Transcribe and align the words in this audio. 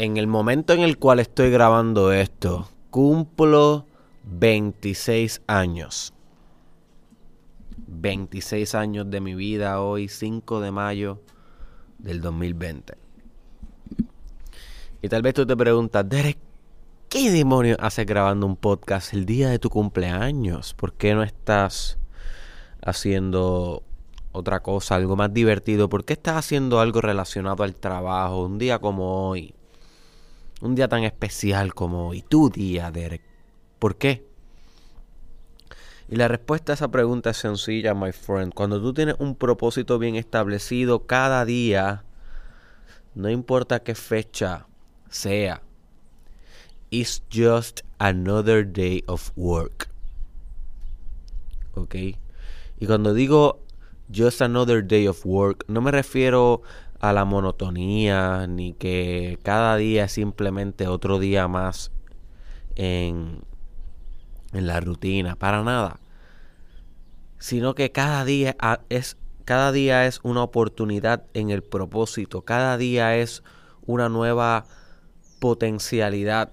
en 0.00 0.16
el 0.16 0.26
momento 0.26 0.72
en 0.72 0.80
el 0.80 0.96
cual 0.96 1.20
estoy 1.20 1.50
grabando 1.50 2.10
esto, 2.10 2.70
cumplo 2.88 3.84
26 4.24 5.42
años. 5.46 6.14
26 7.86 8.74
años 8.76 9.10
de 9.10 9.20
mi 9.20 9.34
vida 9.34 9.82
hoy, 9.82 10.08
5 10.08 10.60
de 10.62 10.70
mayo 10.70 11.20
del 11.98 12.22
2020. 12.22 12.94
Y 15.02 15.08
tal 15.10 15.20
vez 15.20 15.34
tú 15.34 15.44
te 15.44 15.54
preguntas, 15.54 16.08
Derek, 16.08 16.38
¿qué 17.10 17.30
demonios 17.30 17.76
haces 17.78 18.06
grabando 18.06 18.46
un 18.46 18.56
podcast 18.56 19.12
el 19.12 19.26
día 19.26 19.50
de 19.50 19.58
tu 19.58 19.68
cumpleaños? 19.68 20.72
¿Por 20.72 20.94
qué 20.94 21.14
no 21.14 21.22
estás 21.22 21.98
haciendo 22.82 23.82
otra 24.32 24.60
cosa, 24.60 24.94
algo 24.94 25.14
más 25.14 25.34
divertido? 25.34 25.90
¿Por 25.90 26.06
qué 26.06 26.14
estás 26.14 26.36
haciendo 26.36 26.80
algo 26.80 27.02
relacionado 27.02 27.64
al 27.64 27.74
trabajo 27.74 28.46
un 28.46 28.56
día 28.56 28.78
como 28.78 29.28
hoy? 29.28 29.52
Un 30.60 30.74
día 30.74 30.88
tan 30.88 31.04
especial 31.04 31.74
como 31.74 32.08
hoy, 32.08 32.22
tu 32.22 32.50
día, 32.50 32.90
Derek. 32.90 33.22
¿Por 33.78 33.96
qué? 33.96 34.26
Y 36.08 36.16
la 36.16 36.28
respuesta 36.28 36.72
a 36.72 36.74
esa 36.74 36.90
pregunta 36.90 37.30
es 37.30 37.38
sencilla, 37.38 37.94
my 37.94 38.12
friend. 38.12 38.52
Cuando 38.52 38.80
tú 38.80 38.92
tienes 38.92 39.14
un 39.18 39.36
propósito 39.36 39.98
bien 39.98 40.16
establecido 40.16 41.06
cada 41.06 41.44
día, 41.44 42.04
no 43.14 43.30
importa 43.30 43.82
qué 43.82 43.94
fecha 43.94 44.66
sea, 45.08 45.62
it's 46.90 47.22
just 47.32 47.80
another 47.98 48.70
day 48.70 49.02
of 49.06 49.30
work. 49.36 49.88
¿Ok? 51.74 51.94
Y 51.94 52.86
cuando 52.86 53.14
digo 53.14 53.60
just 54.12 54.42
another 54.42 54.86
day 54.86 55.06
of 55.06 55.24
work, 55.24 55.64
no 55.68 55.80
me 55.80 55.90
refiero 55.90 56.62
a 57.00 57.12
la 57.12 57.24
monotonía, 57.24 58.46
ni 58.46 58.74
que 58.74 59.38
cada 59.42 59.76
día 59.76 60.04
es 60.04 60.12
simplemente 60.12 60.86
otro 60.86 61.18
día 61.18 61.48
más 61.48 61.92
en, 62.76 63.40
en 64.52 64.66
la 64.66 64.80
rutina, 64.80 65.36
para 65.36 65.62
nada. 65.62 66.00
Sino 67.38 67.74
que 67.74 67.90
cada 67.90 68.24
día 68.24 68.56
es 68.90 69.16
cada 69.46 69.72
día 69.72 70.06
es 70.06 70.20
una 70.22 70.44
oportunidad 70.44 71.24
en 71.34 71.50
el 71.50 71.64
propósito, 71.64 72.42
cada 72.42 72.76
día 72.76 73.16
es 73.16 73.42
una 73.84 74.08
nueva 74.08 74.66
potencialidad 75.40 76.52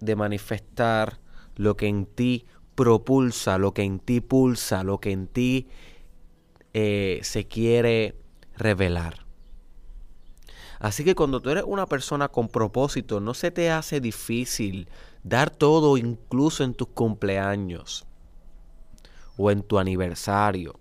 de 0.00 0.16
manifestar 0.16 1.20
lo 1.54 1.76
que 1.76 1.86
en 1.86 2.06
ti 2.06 2.46
propulsa, 2.74 3.58
lo 3.58 3.74
que 3.74 3.82
en 3.82 4.00
ti 4.00 4.20
pulsa, 4.20 4.82
lo 4.82 4.98
que 4.98 5.12
en 5.12 5.28
ti 5.28 5.68
eh, 6.74 7.20
se 7.22 7.46
quiere 7.46 8.16
revelar. 8.56 9.21
Así 10.82 11.04
que 11.04 11.14
cuando 11.14 11.40
tú 11.40 11.50
eres 11.50 11.62
una 11.64 11.86
persona 11.86 12.26
con 12.26 12.48
propósito, 12.48 13.20
no 13.20 13.34
se 13.34 13.52
te 13.52 13.70
hace 13.70 14.00
difícil 14.00 14.88
dar 15.22 15.48
todo 15.48 15.96
incluso 15.96 16.64
en 16.64 16.74
tus 16.74 16.88
cumpleaños 16.88 18.04
o 19.36 19.52
en 19.52 19.62
tu 19.62 19.78
aniversario 19.78 20.80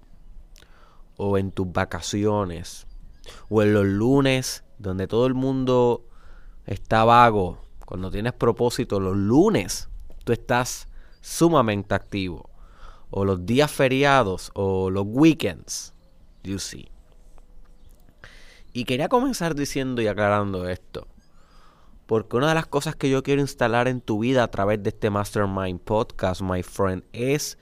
o 1.18 1.38
en 1.38 1.52
tus 1.52 1.72
vacaciones 1.72 2.88
o 3.48 3.62
en 3.62 3.76
los 3.76 3.86
lunes 3.86 4.64
donde 4.80 5.06
todo 5.06 5.28
el 5.28 5.36
mundo 5.36 6.04
está 6.66 7.04
vago. 7.04 7.60
Cuando 7.86 8.10
tienes 8.10 8.34
propósito 8.34 9.00
los 9.00 9.16
lunes, 9.16 9.88
tú 10.24 10.34
estás 10.34 10.88
sumamente 11.22 11.94
activo. 11.94 12.50
O 13.12 13.24
los 13.24 13.46
días 13.46 13.70
feriados 13.70 14.50
o 14.56 14.90
los 14.90 15.06
weekends. 15.06 15.94
You 16.42 16.58
see. 16.58 16.90
Y 18.74 18.86
quería 18.86 19.10
comenzar 19.10 19.56
diciendo 19.56 20.02
y 20.02 20.08
aclarando 20.08 20.70
esto. 20.70 21.08
Porque 22.06 22.38
una 22.38 22.50
de 22.50 22.56
las 22.56 22.68
cosas 22.68 22.96
que 22.96 23.10
yo 23.10 23.24
quiero 23.24 23.42
instalar 23.42 23.88
en 23.88 24.02
tu 24.02 24.20
vida 24.20 24.44
a 24.44 24.52
través 24.52 24.82
de 24.84 24.90
este 24.90 25.10
Mastermind 25.10 25.80
Podcast, 25.80 26.42
my 26.42 26.64
friend, 26.64 27.04
es 27.14 27.58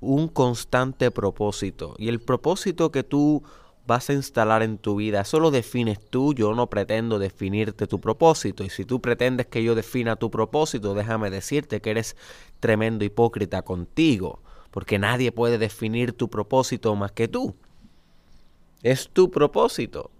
un 0.00 0.28
constante 0.28 1.10
propósito. 1.10 1.94
Y 1.98 2.08
el 2.08 2.20
propósito 2.20 2.90
que 2.90 3.02
tú 3.02 3.42
vas 3.86 4.08
a 4.08 4.12
instalar 4.12 4.62
en 4.62 4.78
tu 4.78 4.96
vida, 4.96 5.22
eso 5.22 5.40
lo 5.40 5.50
defines 5.50 5.98
tú. 5.98 6.32
Yo 6.34 6.54
no 6.54 6.68
pretendo 6.68 7.18
definirte 7.18 7.86
tu 7.86 8.00
propósito. 8.00 8.64
Y 8.64 8.70
si 8.70 8.84
tú 8.84 9.00
pretendes 9.00 9.46
que 9.46 9.62
yo 9.62 9.74
defina 9.74 10.16
tu 10.16 10.30
propósito, 10.30 10.94
déjame 10.94 11.30
decirte 11.30 11.80
que 11.80 11.90
eres 11.90 12.16
tremendo 12.60 13.04
hipócrita 13.04 13.62
contigo. 13.62 14.40
Porque 14.70 14.98
nadie 14.98 15.32
puede 15.32 15.58
definir 15.58 16.12
tu 16.12 16.28
propósito 16.28 16.94
más 16.96 17.12
que 17.12 17.28
tú. 17.28 17.54
Es 18.82 19.10
tu 19.10 19.30
propósito. 19.30 20.10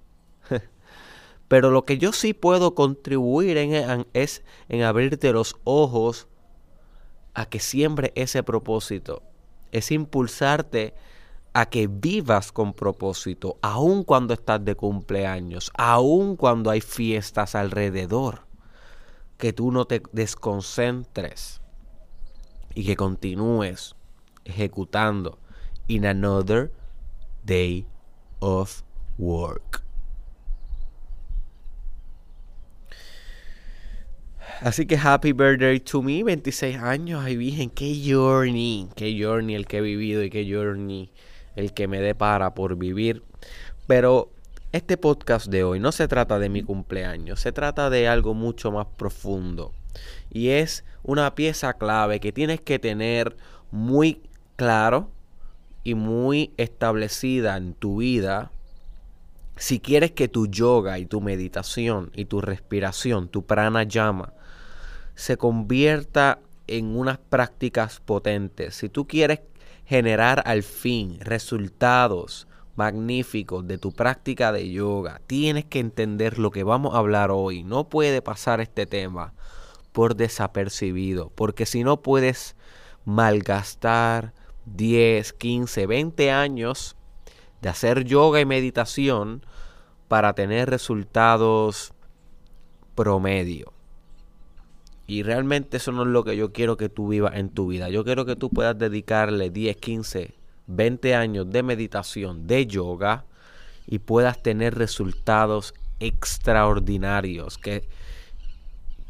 Pero 1.49 1.71
lo 1.71 1.84
que 1.84 1.99
yo 1.99 2.12
sí 2.12 2.33
puedo 2.33 2.75
contribuir 2.75 3.56
en, 3.56 4.06
es 4.12 4.44
en 4.69 4.83
abrirte 4.83 5.33
los 5.33 5.56
ojos 5.65 6.28
a 7.34 7.47
que 7.47 7.59
siempre 7.59 8.12
ese 8.15 8.43
propósito. 8.43 9.22
Es 9.72 9.91
impulsarte 9.91 10.94
a 11.53 11.66
que 11.66 11.89
vivas 11.89 12.53
con 12.53 12.72
propósito, 12.72 13.59
aun 13.62 14.05
cuando 14.05 14.34
estás 14.34 14.65
de 14.65 14.77
cumpleaños, 14.77 15.72
aun 15.77 16.37
cuando 16.37 16.71
hay 16.71 16.81
fiestas 16.81 17.55
alrededor. 17.55 18.47
Que 19.37 19.53
tú 19.53 19.72
no 19.72 19.87
te 19.87 20.03
desconcentres 20.12 21.60
y 22.75 22.84
que 22.84 22.94
continúes 22.94 23.97
ejecutando 24.44 25.39
in 25.89 26.06
another 26.06 26.71
day 27.44 27.87
of 28.41 28.83
work. 29.19 29.83
Así 34.60 34.84
que 34.84 34.98
happy 34.98 35.32
birthday 35.32 35.81
to 35.81 36.03
me, 36.03 36.22
26 36.22 36.76
años, 36.76 37.22
ay 37.25 37.38
virgen, 37.38 37.71
qué 37.71 37.98
journey, 38.04 38.91
qué 38.94 39.19
journey 39.19 39.54
el 39.54 39.66
que 39.66 39.78
he 39.78 39.81
vivido 39.81 40.22
y 40.22 40.28
qué 40.28 40.47
journey 40.47 41.10
el 41.56 41.72
que 41.72 41.88
me 41.88 42.03
depara 42.03 42.53
por 42.53 42.76
vivir. 42.76 43.22
Pero 43.87 44.31
este 44.72 44.98
podcast 44.98 45.47
de 45.47 45.65
hoy 45.65 45.81
no 45.81 45.93
se 45.93 46.09
trata 46.09 46.38
de 46.38 46.50
mi 46.50 46.62
cumpleaños, 46.62 47.41
se 47.41 47.53
trata 47.53 47.88
de 47.88 48.06
algo 48.06 48.34
mucho 48.34 48.71
más 48.71 48.87
profundo. 48.98 49.72
Y 50.28 50.48
es 50.48 50.84
una 51.03 51.34
pieza 51.34 51.72
clave 51.72 52.21
que 52.21 52.31
tienes 52.31 52.60
que 52.60 52.78
tener 52.78 53.38
muy 53.71 54.21
claro 54.56 55.10
y 55.84 55.94
muy 55.94 56.53
establecida 56.59 57.56
en 57.56 57.72
tu 57.72 57.97
vida 57.97 58.50
si 59.56 59.78
quieres 59.78 60.12
que 60.12 60.28
tu 60.28 60.47
yoga 60.47 60.98
y 60.98 61.04
tu 61.04 61.21
meditación 61.21 62.10
y 62.15 62.25
tu 62.25 62.41
respiración, 62.41 63.28
tu 63.28 63.44
prana 63.44 63.82
llama, 63.82 64.32
se 65.20 65.36
convierta 65.36 66.38
en 66.66 66.97
unas 66.97 67.19
prácticas 67.19 68.00
potentes, 68.00 68.75
si 68.75 68.88
tú 68.88 69.06
quieres 69.06 69.41
generar 69.84 70.42
al 70.47 70.62
fin 70.62 71.19
resultados 71.20 72.48
magníficos 72.75 73.66
de 73.66 73.76
tu 73.76 73.92
práctica 73.92 74.50
de 74.50 74.70
yoga, 74.70 75.20
tienes 75.26 75.66
que 75.66 75.78
entender 75.78 76.38
lo 76.38 76.50
que 76.50 76.64
vamos 76.64 76.94
a 76.94 76.98
hablar 76.98 77.30
hoy. 77.30 77.64
No 77.64 77.91
puede 77.91 78.22
pasar 78.22 78.62
este 78.62 78.86
tema 78.86 79.34
por 79.92 80.16
desapercibido, 80.16 81.30
porque 81.34 81.66
si 81.66 81.84
no 81.84 82.00
puedes 82.00 82.56
malgastar 83.04 84.32
10, 84.64 85.34
15, 85.34 85.86
20 85.86 86.30
años 86.30 86.97
de 87.60 87.69
hacer 87.69 88.04
yoga 88.04 88.41
y 88.41 88.47
meditación 88.47 89.44
para 90.09 90.32
tener 90.32 90.70
resultados 90.70 91.92
promedio. 92.94 93.75
Y 95.10 95.25
realmente 95.25 95.78
eso 95.78 95.91
no 95.91 96.03
es 96.03 96.09
lo 96.09 96.22
que 96.22 96.37
yo 96.37 96.53
quiero 96.53 96.76
que 96.76 96.88
tú 96.88 97.09
vivas 97.09 97.34
en 97.34 97.48
tu 97.48 97.66
vida. 97.66 97.88
Yo 97.88 98.04
quiero 98.04 98.26
que 98.26 98.37
tú 98.37 98.48
puedas 98.48 98.78
dedicarle 98.78 99.50
10, 99.50 99.76
15, 99.76 100.34
20 100.69 101.15
años 101.16 101.50
de 101.50 101.65
meditación, 101.65 102.47
de 102.47 102.69
yoga, 102.69 103.25
y 103.88 103.98
puedas 103.98 104.41
tener 104.41 104.76
resultados 104.76 105.75
extraordinarios. 105.98 107.59
Que, 107.59 107.88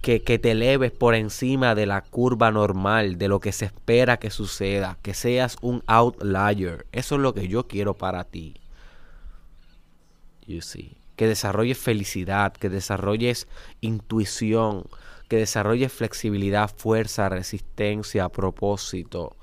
que, 0.01 0.23
que, 0.23 0.39
te 0.39 0.53
eleves 0.53 0.91
por 0.91 1.15
encima 1.15 1.75
de 1.75 1.85
la 1.85 2.01
curva 2.01 2.51
normal, 2.51 3.19
de 3.19 3.29
lo 3.29 3.41
que 3.41 3.53
se 3.53 3.67
espera 3.67 4.19
que 4.19 4.31
suceda. 4.31 4.97
Que 5.03 5.13
seas 5.13 5.59
un 5.61 5.83
outlier. 5.87 6.87
Eso 6.93 7.17
es 7.17 7.21
lo 7.21 7.35
que 7.35 7.47
yo 7.47 7.69
quiero 7.69 7.93
para 7.93 8.25
ti. 8.25 8.55
You 10.47 10.63
see. 10.63 10.97
Que 11.17 11.27
desarrolles 11.27 11.77
felicidad, 11.77 12.55
que 12.55 12.71
desarrolles 12.71 13.49
intuición 13.83 14.87
que 15.31 15.37
desarrolle 15.37 15.89
flexibilidad, 15.89 16.69
fuerza, 16.77 17.29
resistencia, 17.29 18.29
propósito, 18.31 19.37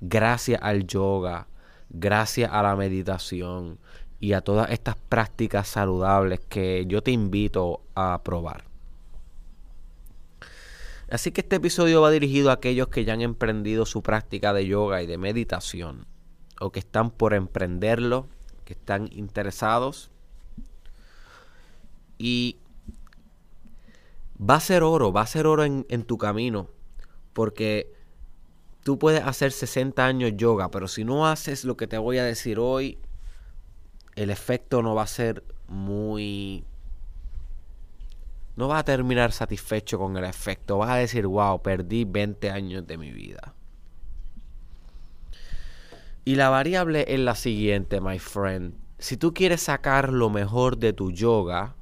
gracias 0.00 0.58
al 0.62 0.86
yoga, 0.86 1.48
gracias 1.90 2.50
a 2.50 2.62
la 2.62 2.74
meditación 2.76 3.78
y 4.20 4.32
a 4.32 4.40
todas 4.40 4.70
estas 4.70 4.96
prácticas 4.96 5.68
saludables 5.68 6.40
que 6.40 6.86
yo 6.86 7.02
te 7.02 7.10
invito 7.10 7.82
a 7.94 8.22
probar. 8.24 8.64
Así 11.10 11.30
que 11.30 11.42
este 11.42 11.56
episodio 11.56 12.00
va 12.00 12.10
dirigido 12.10 12.48
a 12.48 12.54
aquellos 12.54 12.88
que 12.88 13.04
ya 13.04 13.12
han 13.12 13.20
emprendido 13.20 13.84
su 13.84 14.02
práctica 14.02 14.54
de 14.54 14.66
yoga 14.66 15.02
y 15.02 15.06
de 15.06 15.18
meditación, 15.18 16.06
o 16.58 16.72
que 16.72 16.78
están 16.78 17.10
por 17.10 17.34
emprenderlo, 17.34 18.28
que 18.64 18.72
están 18.72 19.10
interesados. 19.12 20.10
Y 22.16 22.61
va 24.42 24.56
a 24.56 24.60
ser 24.60 24.82
oro, 24.82 25.12
va 25.12 25.22
a 25.22 25.26
ser 25.26 25.46
oro 25.46 25.64
en, 25.64 26.04
tu 26.04 26.18
camino. 26.18 26.68
Porque 27.32 27.92
tú 28.82 28.98
puedes 28.98 29.22
hacer 29.22 29.52
60 29.52 30.04
años 30.04 30.32
yoga, 30.36 30.70
pero 30.70 30.88
si 30.88 31.04
no 31.04 31.26
haces 31.26 31.64
lo 31.64 31.76
que 31.76 31.86
te 31.86 31.98
voy 31.98 32.18
a 32.18 32.24
decir 32.24 32.58
hoy, 32.58 32.98
el 34.16 34.30
efecto 34.30 34.82
no 34.82 34.94
va 34.94 35.02
a 35.02 35.06
ser 35.06 35.44
muy... 35.68 36.64
No 38.54 38.68
vas 38.68 38.80
a 38.80 38.84
terminar 38.84 39.32
satisfecho 39.32 39.98
con 39.98 40.14
el 40.18 40.24
efecto. 40.24 40.76
Vas 40.76 40.90
a 40.90 40.96
decir, 40.96 41.26
wow, 41.26 41.62
perdí 41.62 42.04
20 42.04 42.50
años 42.50 42.86
de 42.86 42.98
mi 42.98 43.10
vida. 43.10 43.54
Y 46.24 46.34
la 46.34 46.50
variable 46.50 47.06
es 47.08 47.18
la 47.18 47.34
siguiente, 47.34 48.00
my 48.02 48.18
friend. 48.18 48.74
Si 48.98 49.16
tú 49.16 49.32
quieres 49.32 49.62
sacar 49.62 50.12
lo 50.12 50.28
mejor 50.28 50.76
de 50.76 50.92
tu 50.92 51.10
yoga, 51.10 51.74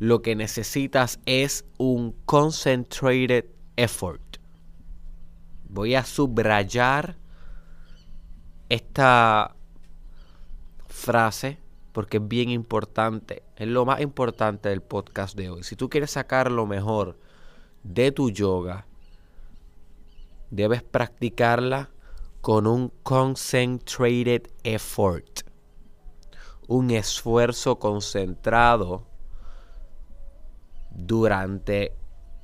lo 0.00 0.22
que 0.22 0.34
necesitas 0.34 1.20
es 1.26 1.66
un 1.76 2.12
concentrated 2.24 3.44
effort. 3.76 4.38
Voy 5.68 5.94
a 5.94 6.04
subrayar 6.04 7.18
esta 8.70 9.54
frase 10.86 11.58
porque 11.92 12.16
es 12.16 12.26
bien 12.26 12.48
importante. 12.48 13.42
Es 13.56 13.68
lo 13.68 13.84
más 13.84 14.00
importante 14.00 14.70
del 14.70 14.80
podcast 14.80 15.36
de 15.36 15.50
hoy. 15.50 15.62
Si 15.64 15.76
tú 15.76 15.90
quieres 15.90 16.12
sacar 16.12 16.50
lo 16.50 16.64
mejor 16.64 17.18
de 17.82 18.10
tu 18.10 18.30
yoga, 18.30 18.86
debes 20.50 20.82
practicarla 20.82 21.90
con 22.40 22.66
un 22.66 22.90
concentrated 23.02 24.50
effort. 24.64 25.40
Un 26.68 26.90
esfuerzo 26.90 27.78
concentrado 27.78 29.09
durante 30.90 31.92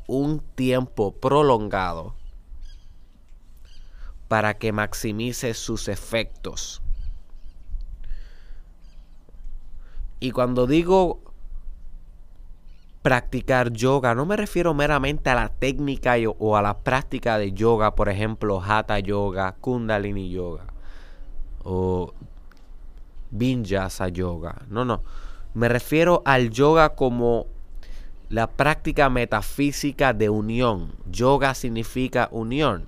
un 0.06 0.40
tiempo 0.54 1.12
prolongado 1.12 2.14
para 4.28 4.54
que 4.54 4.72
maximice 4.72 5.54
sus 5.54 5.88
efectos. 5.88 6.82
Y 10.18 10.30
cuando 10.30 10.66
digo 10.66 11.20
practicar 13.02 13.72
yoga, 13.72 14.14
no 14.14 14.26
me 14.26 14.36
refiero 14.36 14.74
meramente 14.74 15.30
a 15.30 15.34
la 15.34 15.48
técnica 15.48 16.14
o 16.38 16.56
a 16.56 16.62
la 16.62 16.78
práctica 16.78 17.38
de 17.38 17.52
yoga, 17.52 17.94
por 17.94 18.08
ejemplo, 18.08 18.60
hatha 18.60 18.98
yoga, 18.98 19.52
kundalini 19.60 20.30
yoga 20.30 20.66
o 21.66 22.14
vinyasa 23.30 24.08
yoga. 24.08 24.62
No, 24.68 24.84
no. 24.84 25.02
Me 25.54 25.68
refiero 25.68 26.22
al 26.24 26.50
yoga 26.50 26.94
como 26.94 27.46
la 28.28 28.48
práctica 28.48 29.08
metafísica 29.08 30.12
de 30.12 30.30
unión. 30.30 30.92
Yoga 31.10 31.54
significa 31.54 32.28
unión. 32.32 32.84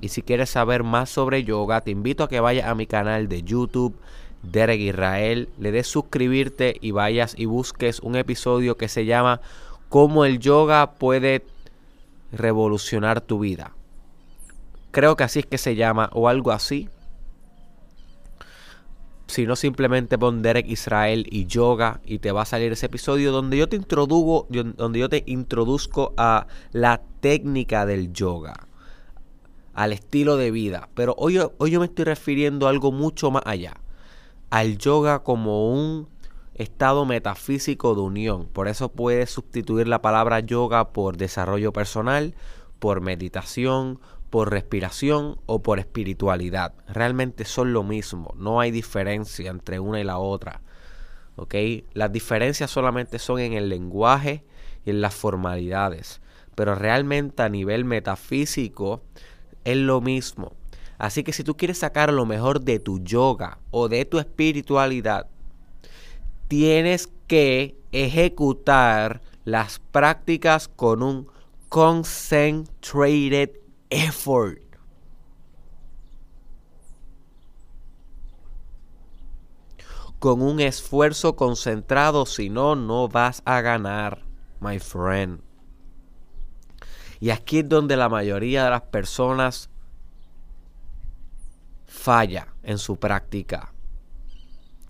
Y 0.00 0.08
si 0.08 0.22
quieres 0.22 0.50
saber 0.50 0.84
más 0.84 1.10
sobre 1.10 1.42
yoga, 1.42 1.80
te 1.80 1.90
invito 1.90 2.22
a 2.22 2.28
que 2.28 2.40
vayas 2.40 2.68
a 2.68 2.74
mi 2.74 2.86
canal 2.86 3.28
de 3.28 3.42
YouTube, 3.42 3.96
Derek 4.42 4.80
Israel, 4.80 5.48
le 5.58 5.72
des 5.72 5.88
suscribirte 5.88 6.76
y 6.80 6.92
vayas 6.92 7.34
y 7.36 7.46
busques 7.46 7.98
un 8.00 8.14
episodio 8.14 8.76
que 8.76 8.88
se 8.88 9.04
llama 9.04 9.40
Cómo 9.88 10.24
el 10.24 10.38
yoga 10.38 10.92
puede 10.92 11.44
revolucionar 12.30 13.20
tu 13.20 13.40
vida. 13.40 13.72
Creo 14.92 15.16
que 15.16 15.24
así 15.24 15.40
es 15.40 15.46
que 15.46 15.58
se 15.58 15.74
llama 15.74 16.10
o 16.12 16.28
algo 16.28 16.52
así. 16.52 16.88
Si 19.28 19.46
no, 19.46 19.56
simplemente 19.56 20.18
pon 20.18 20.42
Derek 20.42 20.66
Israel 20.68 21.26
y 21.30 21.46
yoga 21.46 22.00
y 22.04 22.18
te 22.18 22.32
va 22.32 22.42
a 22.42 22.46
salir 22.46 22.72
ese 22.72 22.86
episodio 22.86 23.30
donde 23.30 23.58
yo 23.58 23.68
te 23.68 23.76
introduzco, 23.76 24.46
donde 24.48 24.98
yo 24.98 25.08
te 25.08 25.22
introduzco 25.26 26.14
a 26.16 26.46
la 26.72 27.02
técnica 27.20 27.86
del 27.86 28.12
yoga 28.12 28.68
al 29.78 29.92
estilo 29.92 30.36
de 30.36 30.50
vida. 30.50 30.88
Pero 30.94 31.14
hoy, 31.18 31.38
hoy 31.58 31.70
yo 31.70 31.78
me 31.78 31.86
estoy 31.86 32.04
refiriendo 32.04 32.66
a 32.66 32.70
algo 32.70 32.90
mucho 32.90 33.30
más 33.30 33.44
allá. 33.46 33.74
Al 34.50 34.76
yoga 34.76 35.20
como 35.20 35.70
un 35.70 36.08
estado 36.54 37.04
metafísico 37.04 37.94
de 37.94 38.00
unión. 38.00 38.46
Por 38.46 38.66
eso 38.66 38.88
puedes 38.88 39.30
sustituir 39.30 39.86
la 39.86 40.02
palabra 40.02 40.40
yoga 40.40 40.92
por 40.92 41.16
desarrollo 41.16 41.72
personal, 41.72 42.34
por 42.80 43.00
meditación, 43.00 44.00
por 44.30 44.50
respiración 44.50 45.38
o 45.46 45.62
por 45.62 45.78
espiritualidad. 45.78 46.74
Realmente 46.88 47.44
son 47.44 47.72
lo 47.72 47.82
mismo. 47.82 48.34
No 48.36 48.60
hay 48.60 48.70
diferencia 48.70 49.50
entre 49.50 49.80
una 49.80 50.00
y 50.00 50.04
la 50.04 50.18
otra. 50.18 50.60
¿Ok? 51.36 51.54
Las 51.94 52.12
diferencias 52.12 52.70
solamente 52.70 53.18
son 53.18 53.40
en 53.40 53.52
el 53.54 53.68
lenguaje 53.68 54.44
y 54.84 54.90
en 54.90 55.00
las 55.00 55.14
formalidades. 55.14 56.20
Pero 56.54 56.74
realmente 56.74 57.42
a 57.42 57.48
nivel 57.48 57.84
metafísico 57.84 59.02
es 59.64 59.76
lo 59.76 60.00
mismo. 60.00 60.52
Así 60.98 61.22
que 61.22 61.32
si 61.32 61.44
tú 61.44 61.56
quieres 61.56 61.78
sacar 61.78 62.12
lo 62.12 62.26
mejor 62.26 62.60
de 62.60 62.80
tu 62.80 62.98
yoga 63.00 63.58
o 63.70 63.88
de 63.88 64.04
tu 64.04 64.18
espiritualidad, 64.18 65.28
tienes 66.48 67.08
que 67.28 67.76
ejecutar 67.92 69.20
las 69.44 69.78
prácticas 69.78 70.66
con 70.68 71.02
un 71.02 71.28
concentrated 71.68 73.50
effort. 73.90 74.60
Con 80.18 80.42
un 80.42 80.60
esfuerzo 80.60 81.36
concentrado, 81.36 82.26
si 82.26 82.50
no, 82.50 82.74
no 82.74 83.08
vas 83.08 83.40
a 83.44 83.60
ganar, 83.60 84.24
my 84.60 84.78
friend. 84.78 85.40
Y 87.20 87.30
aquí 87.30 87.60
es 87.60 87.68
donde 87.68 87.96
la 87.96 88.08
mayoría 88.08 88.64
de 88.64 88.70
las 88.70 88.82
personas 88.82 89.70
falla 91.86 92.54
en 92.62 92.78
su 92.78 92.96
práctica, 92.96 93.72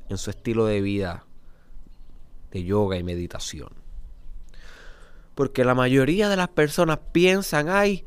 en 0.09 0.19
su 0.19 0.31
estilo 0.31 0.67
de 0.67 0.81
vida 0.81 1.27
de 2.51 2.65
yoga 2.65 2.97
y 2.97 3.03
meditación. 3.03 3.71
Porque 5.35 5.65
la 5.65 5.75
mayoría 5.75 6.29
de 6.29 6.37
las 6.37 6.49
personas 6.49 6.99
piensan, 7.13 7.69
ay, 7.69 8.05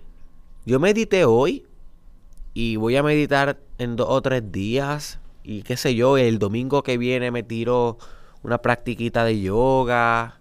yo 0.66 0.80
medité 0.80 1.26
hoy 1.26 1.66
y 2.54 2.76
voy 2.76 2.96
a 2.96 3.04
meditar 3.04 3.60
en 3.78 3.96
dos 3.96 4.08
o 4.10 4.22
tres 4.22 4.52
días 4.52 5.20
y 5.44 5.64
qué 5.64 5.78
sé 5.78 5.96
yo, 5.96 6.18
el 6.18 6.38
domingo 6.38 6.84
que 6.84 6.98
viene 6.98 7.32
me 7.32 7.44
tiro 7.44 7.98
una 8.44 8.60
practiquita 8.60 9.24
de 9.26 9.42
yoga 9.42 10.40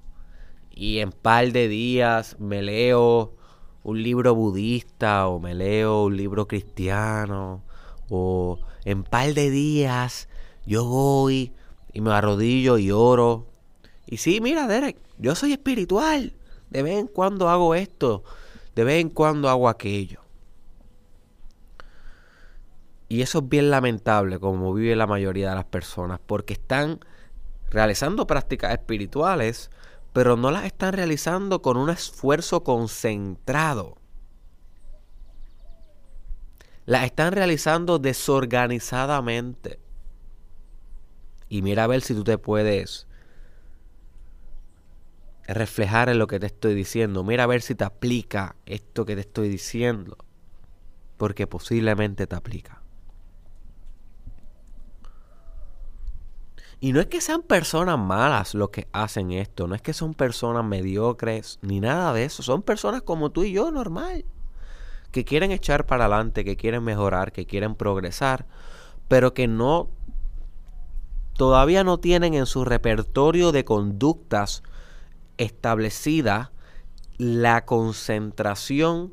y 0.70 0.98
en 0.98 1.12
par 1.12 1.52
de 1.52 1.68
días 1.68 2.36
me 2.38 2.62
leo 2.62 3.34
un 3.82 4.02
libro 4.02 4.34
budista 4.34 5.26
o 5.28 5.40
me 5.40 5.54
leo 5.54 6.04
un 6.04 6.16
libro 6.16 6.46
cristiano 6.46 7.62
o 8.10 8.58
en 8.84 9.04
par 9.04 9.32
de 9.34 9.50
días 9.50 10.28
yo 10.66 10.84
voy 10.84 11.52
y 11.92 12.00
me 12.00 12.12
arrodillo 12.12 12.78
y 12.78 12.90
oro. 12.90 13.46
Y 14.06 14.18
sí, 14.18 14.40
mira, 14.40 14.66
Derek, 14.66 14.96
yo 15.18 15.34
soy 15.34 15.52
espiritual. 15.52 16.34
De 16.70 16.82
vez 16.82 16.98
en 16.98 17.06
cuando 17.06 17.48
hago 17.48 17.74
esto, 17.74 18.22
de 18.74 18.84
vez 18.84 19.00
en 19.00 19.10
cuando 19.10 19.48
hago 19.48 19.68
aquello. 19.68 20.20
Y 23.08 23.22
eso 23.22 23.40
es 23.40 23.48
bien 23.48 23.70
lamentable 23.70 24.38
como 24.38 24.72
vive 24.72 24.94
la 24.94 25.06
mayoría 25.06 25.50
de 25.50 25.56
las 25.56 25.64
personas, 25.64 26.20
porque 26.24 26.52
están 26.52 27.00
realizando 27.70 28.26
prácticas 28.26 28.72
espirituales, 28.72 29.70
pero 30.12 30.36
no 30.36 30.50
las 30.50 30.64
están 30.64 30.92
realizando 30.92 31.60
con 31.60 31.76
un 31.76 31.90
esfuerzo 31.90 32.62
concentrado. 32.62 33.96
Las 36.86 37.04
están 37.04 37.32
realizando 37.32 37.98
desorganizadamente. 37.98 39.80
Y 41.48 41.62
mira 41.62 41.84
a 41.84 41.88
ver 41.88 42.02
si 42.02 42.14
tú 42.14 42.22
te 42.22 42.38
puedes 42.38 43.08
reflejar 45.54 46.08
en 46.08 46.18
lo 46.18 46.26
que 46.26 46.40
te 46.40 46.46
estoy 46.46 46.74
diciendo. 46.74 47.24
Mira 47.24 47.44
a 47.44 47.46
ver 47.46 47.62
si 47.62 47.74
te 47.74 47.84
aplica 47.84 48.56
esto 48.66 49.04
que 49.04 49.14
te 49.14 49.22
estoy 49.22 49.48
diciendo. 49.48 50.16
Porque 51.16 51.46
posiblemente 51.46 52.26
te 52.26 52.36
aplica. 52.36 52.80
Y 56.82 56.92
no 56.92 57.00
es 57.00 57.06
que 57.06 57.20
sean 57.20 57.42
personas 57.42 57.98
malas 57.98 58.54
los 58.54 58.70
que 58.70 58.88
hacen 58.92 59.32
esto, 59.32 59.66
no 59.66 59.74
es 59.74 59.82
que 59.82 59.92
son 59.92 60.14
personas 60.14 60.64
mediocres, 60.64 61.58
ni 61.60 61.78
nada 61.78 62.14
de 62.14 62.24
eso. 62.24 62.42
Son 62.42 62.62
personas 62.62 63.02
como 63.02 63.30
tú 63.30 63.44
y 63.44 63.52
yo, 63.52 63.70
normal. 63.70 64.24
Que 65.12 65.26
quieren 65.26 65.50
echar 65.50 65.84
para 65.84 66.06
adelante, 66.06 66.42
que 66.42 66.56
quieren 66.56 66.82
mejorar, 66.82 67.32
que 67.32 67.44
quieren 67.44 67.74
progresar, 67.74 68.46
pero 69.08 69.34
que 69.34 69.46
no 69.46 69.90
todavía 71.36 71.84
no 71.84 71.98
tienen 71.98 72.32
en 72.32 72.46
su 72.46 72.64
repertorio 72.64 73.52
de 73.52 73.64
conductas 73.64 74.62
establecida 75.40 76.52
la 77.16 77.64
concentración 77.64 79.12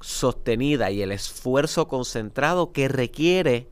sostenida 0.00 0.90
y 0.90 1.02
el 1.02 1.12
esfuerzo 1.12 1.88
concentrado 1.88 2.72
que 2.72 2.88
requiere 2.88 3.68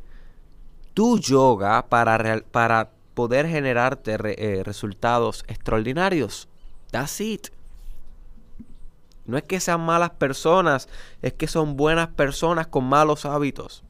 tu 0.94 1.18
yoga 1.18 1.88
para, 1.88 2.42
para 2.50 2.90
poder 3.14 3.48
generarte 3.48 4.16
eh, 4.20 4.62
resultados 4.64 5.44
extraordinarios. 5.48 6.48
That's 6.90 7.20
it. 7.20 7.48
No 9.24 9.36
es 9.36 9.42
que 9.42 9.58
sean 9.58 9.80
malas 9.80 10.10
personas, 10.10 10.88
es 11.20 11.32
que 11.32 11.48
son 11.48 11.76
buenas 11.76 12.08
personas 12.08 12.68
con 12.68 12.84
malos 12.84 13.24
hábitos. 13.24 13.82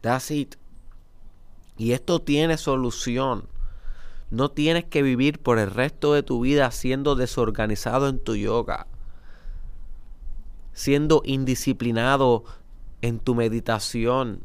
That's 0.00 0.30
it. 0.30 0.56
Y 1.76 1.92
esto 1.92 2.20
tiene 2.20 2.56
solución. 2.56 3.51
No 4.32 4.50
tienes 4.50 4.84
que 4.84 5.02
vivir 5.02 5.40
por 5.40 5.58
el 5.58 5.70
resto 5.70 6.14
de 6.14 6.22
tu 6.22 6.40
vida 6.40 6.70
siendo 6.70 7.16
desorganizado 7.16 8.08
en 8.08 8.18
tu 8.18 8.34
yoga, 8.34 8.86
siendo 10.72 11.20
indisciplinado 11.26 12.44
en 13.02 13.18
tu 13.18 13.34
meditación. 13.34 14.42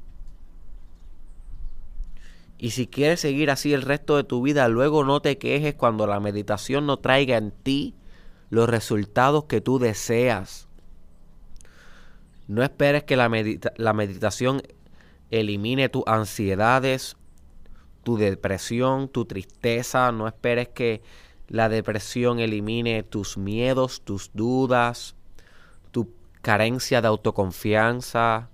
Y 2.58 2.72
si 2.72 2.88
quieres 2.88 3.22
seguir 3.22 3.50
así 3.50 3.74
el 3.74 3.82
resto 3.82 4.18
de 4.18 4.26
tu 4.26 4.42
vida, 4.42 4.68
luego 4.68 5.06
no 5.06 5.22
te 5.22 5.38
quejes 5.38 5.76
cuando 5.76 6.06
la 6.06 6.20
meditación 6.20 6.86
no 6.86 6.98
traiga 6.98 7.38
en 7.38 7.52
ti 7.52 7.96
los 8.50 8.68
resultados 8.68 9.46
que 9.46 9.62
tú 9.62 9.80
deseas. 9.80 10.68
No 12.50 12.62
esperes 12.62 13.06
que 13.06 13.16
la, 13.16 13.30
meditación 13.30 14.64
elimine 15.32 15.88
tus 15.88 16.04
ansiedades 16.08 17.16
tu 18.08 18.16
depresión, 18.16 19.10
tu 19.10 19.26
tristeza. 19.26 20.14
No 20.14 20.30
esperes 20.30 20.70
que 20.70 21.02
la 21.50 21.68
depresión 21.68 22.40
elimine 22.40 23.04
tus 23.04 23.38
miedos, 23.38 24.00
tus 24.00 24.32
dudas, 24.34 25.18
tu 25.92 26.08
carencia 26.42 27.02
de 27.02 27.10
autoconfianza, 27.10 28.50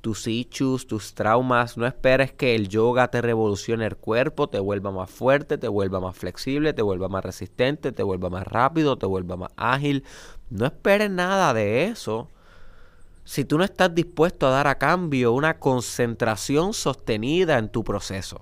tus 0.00 0.26
issues, 0.26 0.86
tus 0.86 1.12
traumas. 1.12 1.76
No 1.76 1.86
esperes 1.86 2.32
que 2.32 2.54
el 2.54 2.70
yoga 2.70 3.08
te 3.08 3.20
revolucione 3.20 3.84
el 3.84 3.96
cuerpo, 3.98 4.48
te 4.48 4.60
vuelva 4.60 4.92
más 4.92 5.10
fuerte, 5.10 5.58
te 5.58 5.68
vuelva 5.68 6.00
más 6.00 6.16
flexible, 6.16 6.72
te 6.72 6.80
vuelva 6.80 7.10
más 7.10 7.26
resistente, 7.26 7.92
te 7.92 8.02
vuelva 8.02 8.30
más 8.30 8.46
rápido, 8.46 8.96
te 8.96 9.04
vuelva 9.04 9.36
más 9.36 9.52
ágil. 9.56 10.04
No 10.48 10.64
esperes 10.64 11.10
nada 11.10 11.52
de 11.52 11.84
eso 11.84 12.30
si 13.28 13.44
tú 13.44 13.58
no 13.58 13.64
estás 13.64 13.94
dispuesto 13.94 14.46
a 14.46 14.50
dar 14.50 14.66
a 14.68 14.78
cambio 14.78 15.34
una 15.34 15.58
concentración 15.58 16.72
sostenida 16.72 17.58
en 17.58 17.68
tu 17.68 17.84
proceso. 17.84 18.40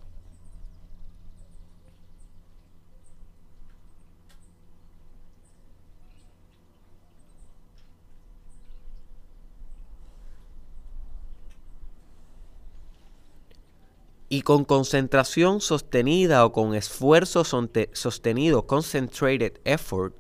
Y 14.29 14.43
con 14.43 14.65
concentración 14.65 15.61
sostenida 15.61 16.47
o 16.47 16.53
con 16.53 16.77
esfuerzo 16.77 17.43
sostenido, 17.43 18.69
concentrated 18.69 19.59
effort, 19.65 20.15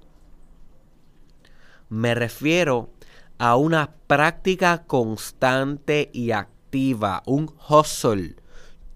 me 1.88 2.16
refiero 2.16 2.95
a 3.38 3.56
una 3.56 3.92
práctica 4.06 4.84
constante 4.86 6.10
y 6.12 6.30
activa, 6.30 7.22
un 7.26 7.52
hustle 7.68 8.36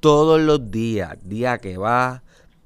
todos 0.01 0.41
los 0.41 0.71
días, 0.71 1.19
día 1.23 1.59
que 1.59 1.77
va, 1.77 2.23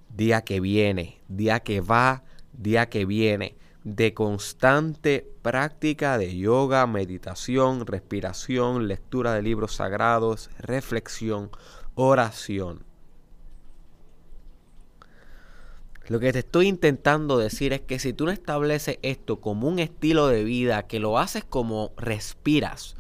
día 0.09 0.43
que 0.43 0.61
viene, 0.61 1.21
día 1.29 1.61
que 1.61 1.81
va, 1.81 2.23
día 2.53 2.89
que 2.89 3.05
viene, 3.05 3.57
de 3.83 4.15
constante 4.15 5.29
práctica 5.43 6.17
de 6.17 6.37
yoga, 6.37 6.87
meditación, 6.87 7.87
respiración, 7.87 8.89
lectura 8.89 9.35
de 9.35 9.43
libros 9.43 9.75
sagrados, 9.75 10.51
reflexión, 10.59 11.51
oración. 11.95 12.85
Lo 16.09 16.21
que 16.21 16.33
te 16.33 16.41
estoy 16.41 16.69
intentando 16.69 17.39
decir 17.39 17.73
es 17.73 17.81
que 17.81 17.99
si 17.99 18.13
tú 18.13 18.27
no 18.27 18.31
estableces 18.31 18.99
esto 19.01 19.41
como 19.41 19.69
un 19.69 19.79
estilo 19.79 20.29
de 20.29 20.45
vida, 20.45 20.87
que 20.87 21.01
lo 21.01 21.19
haces 21.19 21.45
como 21.45 21.93
respiras, 21.97 22.95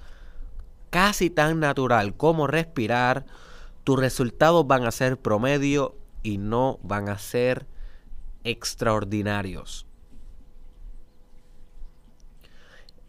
casi 0.88 1.28
tan 1.28 1.60
natural 1.60 2.16
como 2.16 2.46
respirar, 2.46 3.26
tus 3.84 4.00
resultados 4.00 4.66
van 4.66 4.84
a 4.84 4.90
ser 4.90 5.18
promedio 5.18 5.94
y 6.22 6.38
no 6.38 6.78
van 6.82 7.10
a 7.10 7.18
ser 7.18 7.66
extraordinarios. 8.42 9.86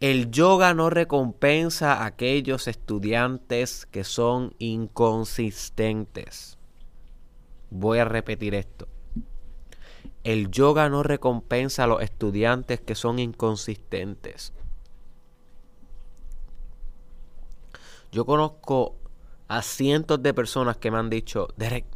El 0.00 0.30
yoga 0.30 0.74
no 0.74 0.90
recompensa 0.90 1.94
a 1.94 2.04
aquellos 2.04 2.68
estudiantes 2.68 3.86
que 3.86 4.04
son 4.04 4.54
inconsistentes. 4.58 6.58
Voy 7.70 7.98
a 7.98 8.04
repetir 8.04 8.54
esto. 8.54 8.88
El 10.26 10.50
yoga 10.50 10.88
no 10.88 11.04
recompensa 11.04 11.84
a 11.84 11.86
los 11.86 12.02
estudiantes 12.02 12.80
que 12.80 12.96
son 12.96 13.20
inconsistentes. 13.20 14.52
Yo 18.10 18.26
conozco 18.26 18.96
a 19.46 19.62
cientos 19.62 20.20
de 20.24 20.34
personas 20.34 20.78
que 20.78 20.90
me 20.90 20.98
han 20.98 21.10
dicho, 21.10 21.46
Derek, 21.56 21.86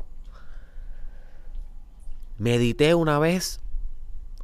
medité 2.39 2.95
una 2.95 3.19
vez 3.19 3.59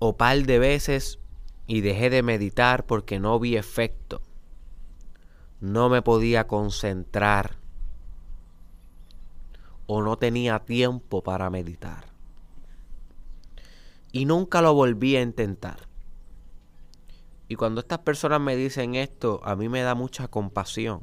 o 0.00 0.16
par 0.16 0.36
de 0.42 0.58
veces 0.58 1.20
y 1.68 1.80
dejé 1.80 2.10
de 2.10 2.24
meditar 2.24 2.86
porque 2.86 3.20
no 3.20 3.38
vi 3.38 3.56
efecto. 3.56 4.20
No 5.60 5.88
me 5.90 6.02
podía 6.02 6.48
concentrar 6.48 7.54
o 9.86 10.02
no 10.02 10.16
tenía 10.16 10.58
tiempo 10.58 11.22
para 11.22 11.50
meditar 11.50 12.15
y 14.16 14.24
nunca 14.24 14.62
lo 14.62 14.72
volví 14.72 15.14
a 15.14 15.20
intentar. 15.20 15.88
Y 17.48 17.56
cuando 17.56 17.82
estas 17.82 17.98
personas 17.98 18.40
me 18.40 18.56
dicen 18.56 18.94
esto, 18.94 19.42
a 19.44 19.56
mí 19.56 19.68
me 19.68 19.82
da 19.82 19.94
mucha 19.94 20.26
compasión, 20.26 21.02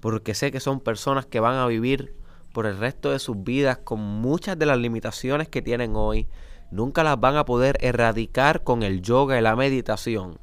porque 0.00 0.34
sé 0.34 0.52
que 0.52 0.60
son 0.60 0.80
personas 0.80 1.24
que 1.24 1.40
van 1.40 1.54
a 1.54 1.66
vivir 1.66 2.14
por 2.52 2.66
el 2.66 2.76
resto 2.76 3.12
de 3.12 3.18
sus 3.18 3.42
vidas 3.42 3.78
con 3.78 4.00
muchas 4.00 4.58
de 4.58 4.66
las 4.66 4.76
limitaciones 4.76 5.48
que 5.48 5.62
tienen 5.62 5.96
hoy, 5.96 6.28
nunca 6.70 7.02
las 7.02 7.18
van 7.18 7.38
a 7.38 7.46
poder 7.46 7.78
erradicar 7.80 8.62
con 8.62 8.82
el 8.82 9.00
yoga 9.00 9.38
y 9.38 9.40
la 9.40 9.56
meditación. 9.56 10.38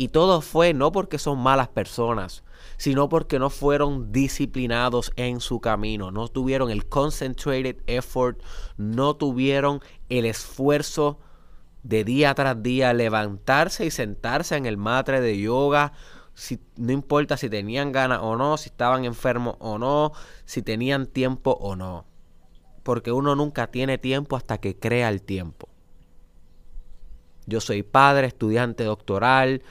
Y 0.00 0.10
todo 0.10 0.42
fue 0.42 0.74
no 0.74 0.92
porque 0.92 1.18
son 1.18 1.40
malas 1.40 1.66
personas, 1.66 2.44
sino 2.76 3.08
porque 3.08 3.40
no 3.40 3.50
fueron 3.50 4.12
disciplinados 4.12 5.10
en 5.16 5.40
su 5.40 5.60
camino, 5.60 6.12
no 6.12 6.28
tuvieron 6.28 6.70
el 6.70 6.86
concentrated 6.86 7.82
effort, 7.88 8.40
no 8.76 9.16
tuvieron 9.16 9.80
el 10.08 10.24
esfuerzo 10.24 11.18
de 11.82 12.04
día 12.04 12.32
tras 12.36 12.62
día 12.62 12.92
levantarse 12.92 13.86
y 13.86 13.90
sentarse 13.90 14.56
en 14.56 14.66
el 14.66 14.76
matre 14.76 15.20
de 15.20 15.36
yoga, 15.36 15.94
si, 16.32 16.60
no 16.76 16.92
importa 16.92 17.36
si 17.36 17.50
tenían 17.50 17.90
ganas 17.90 18.20
o 18.22 18.36
no, 18.36 18.56
si 18.56 18.68
estaban 18.68 19.04
enfermos 19.04 19.56
o 19.58 19.78
no, 19.78 20.12
si 20.44 20.62
tenían 20.62 21.06
tiempo 21.08 21.58
o 21.60 21.74
no. 21.74 22.06
Porque 22.84 23.10
uno 23.10 23.34
nunca 23.34 23.72
tiene 23.72 23.98
tiempo 23.98 24.36
hasta 24.36 24.58
que 24.58 24.78
crea 24.78 25.08
el 25.08 25.22
tiempo. 25.22 25.68
Yo 27.46 27.60
soy 27.60 27.82
padre, 27.82 28.28
estudiante 28.28 28.84
doctoral, 28.84 29.64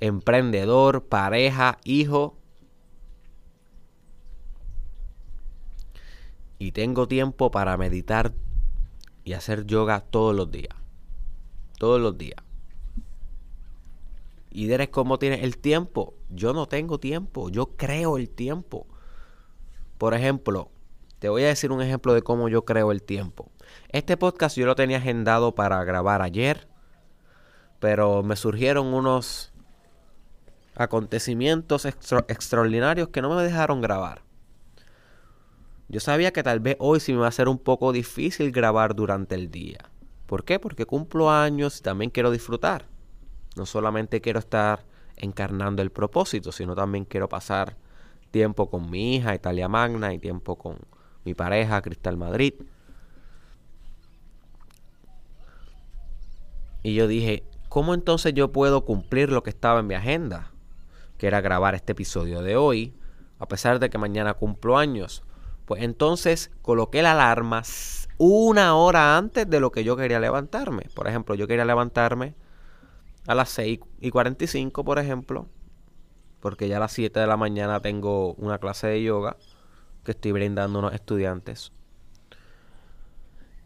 emprendedor, 0.00 1.04
pareja, 1.04 1.78
hijo. 1.84 2.36
Y 6.58 6.72
tengo 6.72 7.06
tiempo 7.06 7.50
para 7.50 7.76
meditar 7.76 8.32
y 9.24 9.34
hacer 9.34 9.66
yoga 9.66 10.00
todos 10.00 10.34
los 10.34 10.50
días. 10.50 10.74
Todos 11.78 12.00
los 12.00 12.18
días. 12.18 12.42
Y 14.50 14.66
dirás 14.66 14.88
cómo 14.88 15.18
tienes 15.18 15.44
el 15.44 15.58
tiempo. 15.58 16.14
Yo 16.28 16.52
no 16.52 16.66
tengo 16.66 16.98
tiempo. 16.98 17.50
Yo 17.50 17.76
creo 17.76 18.16
el 18.16 18.28
tiempo. 18.28 18.86
Por 19.96 20.14
ejemplo, 20.14 20.70
te 21.18 21.28
voy 21.28 21.44
a 21.44 21.48
decir 21.48 21.72
un 21.72 21.82
ejemplo 21.82 22.14
de 22.14 22.22
cómo 22.22 22.48
yo 22.48 22.64
creo 22.64 22.90
el 22.90 23.02
tiempo. 23.02 23.52
Este 23.90 24.16
podcast 24.16 24.56
yo 24.56 24.66
lo 24.66 24.74
tenía 24.74 24.96
agendado 24.96 25.54
para 25.54 25.84
grabar 25.84 26.22
ayer, 26.22 26.68
pero 27.78 28.22
me 28.22 28.36
surgieron 28.36 28.92
unos 28.92 29.49
acontecimientos 30.80 31.84
extraordinarios 31.84 33.08
que 33.08 33.20
no 33.20 33.34
me 33.34 33.42
dejaron 33.42 33.82
grabar. 33.82 34.22
Yo 35.88 36.00
sabía 36.00 36.32
que 36.32 36.42
tal 36.42 36.60
vez 36.60 36.76
hoy 36.78 37.00
sí 37.00 37.12
me 37.12 37.18
va 37.18 37.26
a 37.26 37.32
ser 37.32 37.48
un 37.48 37.58
poco 37.58 37.92
difícil 37.92 38.50
grabar 38.50 38.94
durante 38.94 39.34
el 39.34 39.50
día. 39.50 39.90
¿Por 40.26 40.44
qué? 40.44 40.58
Porque 40.58 40.86
cumplo 40.86 41.30
años 41.30 41.78
y 41.78 41.82
también 41.82 42.10
quiero 42.10 42.30
disfrutar. 42.30 42.86
No 43.56 43.66
solamente 43.66 44.22
quiero 44.22 44.38
estar 44.38 44.86
encarnando 45.16 45.82
el 45.82 45.90
propósito, 45.90 46.50
sino 46.50 46.74
también 46.74 47.04
quiero 47.04 47.28
pasar 47.28 47.76
tiempo 48.30 48.70
con 48.70 48.88
mi 48.90 49.16
hija 49.16 49.34
Italia 49.34 49.68
Magna 49.68 50.14
y 50.14 50.18
tiempo 50.18 50.56
con 50.56 50.78
mi 51.24 51.34
pareja 51.34 51.82
Cristal 51.82 52.16
Madrid. 52.16 52.54
Y 56.82 56.94
yo 56.94 57.06
dije, 57.06 57.44
¿cómo 57.68 57.92
entonces 57.92 58.32
yo 58.32 58.52
puedo 58.52 58.86
cumplir 58.86 59.30
lo 59.30 59.42
que 59.42 59.50
estaba 59.50 59.80
en 59.80 59.88
mi 59.88 59.94
agenda? 59.94 60.52
Que 61.20 61.26
era 61.26 61.42
grabar 61.42 61.74
este 61.74 61.92
episodio 61.92 62.40
de 62.40 62.56
hoy, 62.56 62.94
a 63.38 63.46
pesar 63.46 63.78
de 63.78 63.90
que 63.90 63.98
mañana 63.98 64.32
cumplo 64.32 64.78
años. 64.78 65.22
Pues 65.66 65.82
entonces 65.82 66.50
coloqué 66.62 67.02
la 67.02 67.12
alarma 67.12 67.62
una 68.16 68.74
hora 68.74 69.18
antes 69.18 69.48
de 69.50 69.60
lo 69.60 69.70
que 69.70 69.84
yo 69.84 69.98
quería 69.98 70.18
levantarme. 70.18 70.84
Por 70.94 71.08
ejemplo, 71.08 71.34
yo 71.34 71.46
quería 71.46 71.66
levantarme 71.66 72.34
a 73.26 73.34
las 73.34 73.50
6 73.50 73.80
y 74.00 74.10
45, 74.10 74.82
por 74.82 74.98
ejemplo, 74.98 75.46
porque 76.40 76.68
ya 76.68 76.78
a 76.78 76.80
las 76.80 76.92
7 76.92 77.20
de 77.20 77.26
la 77.26 77.36
mañana 77.36 77.80
tengo 77.80 78.32
una 78.36 78.56
clase 78.56 78.86
de 78.86 79.02
yoga 79.02 79.36
que 80.04 80.12
estoy 80.12 80.32
brindando 80.32 80.78
a 80.78 80.80
unos 80.80 80.94
estudiantes. 80.94 81.70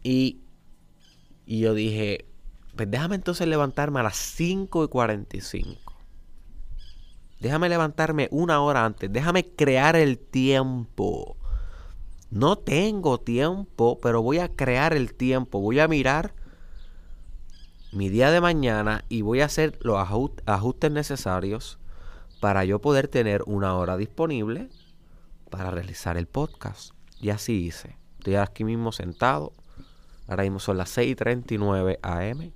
Y, 0.03 0.41
y 1.47 1.61
yo 1.61 1.73
dije, 1.73 2.27
pues 2.75 2.91
déjame 2.91 3.15
entonces 3.15 3.47
levantarme 3.47 4.01
a 4.01 4.03
las 4.03 4.17
5 4.17 4.83
y 4.83 4.89
45. 4.89 5.94
Déjame 7.45 7.69
levantarme 7.69 8.29
una 8.31 8.63
hora 8.63 8.87
antes. 8.87 9.13
Déjame 9.13 9.45
crear 9.45 9.97
el 9.97 10.17
tiempo. 10.19 11.37
No 12.31 12.57
tengo 12.57 13.21
tiempo, 13.21 13.99
pero 14.01 14.23
voy 14.23 14.39
a 14.39 14.49
crear 14.49 14.95
el 14.95 15.13
tiempo. 15.13 15.61
Voy 15.61 15.79
a 15.79 15.87
mirar 15.87 16.33
mi 17.93 18.09
día 18.09 18.31
de 18.31 18.41
mañana 18.41 19.05
y 19.11 19.21
voy 19.21 19.43
a 19.43 19.45
hacer 19.45 19.79
los 19.83 19.99
ajustes 20.47 20.91
necesarios 20.91 21.79
para 22.41 22.65
yo 22.65 22.81
poder 22.81 23.09
tener 23.09 23.43
una 23.45 23.75
hora 23.75 23.99
disponible 23.99 24.71
para 25.51 25.71
realizar 25.71 26.17
el 26.17 26.27
podcast. 26.27 26.95
Y 27.21 27.29
así 27.29 27.67
hice. 27.67 27.99
Estoy 28.21 28.37
aquí 28.37 28.65
mismo 28.65 28.91
sentado. 28.91 29.53
Ahora 30.29 30.45
mismo 30.45 30.61
son 30.61 30.79
las 30.79 30.97
6:39 30.97 31.99
am. 32.01 32.53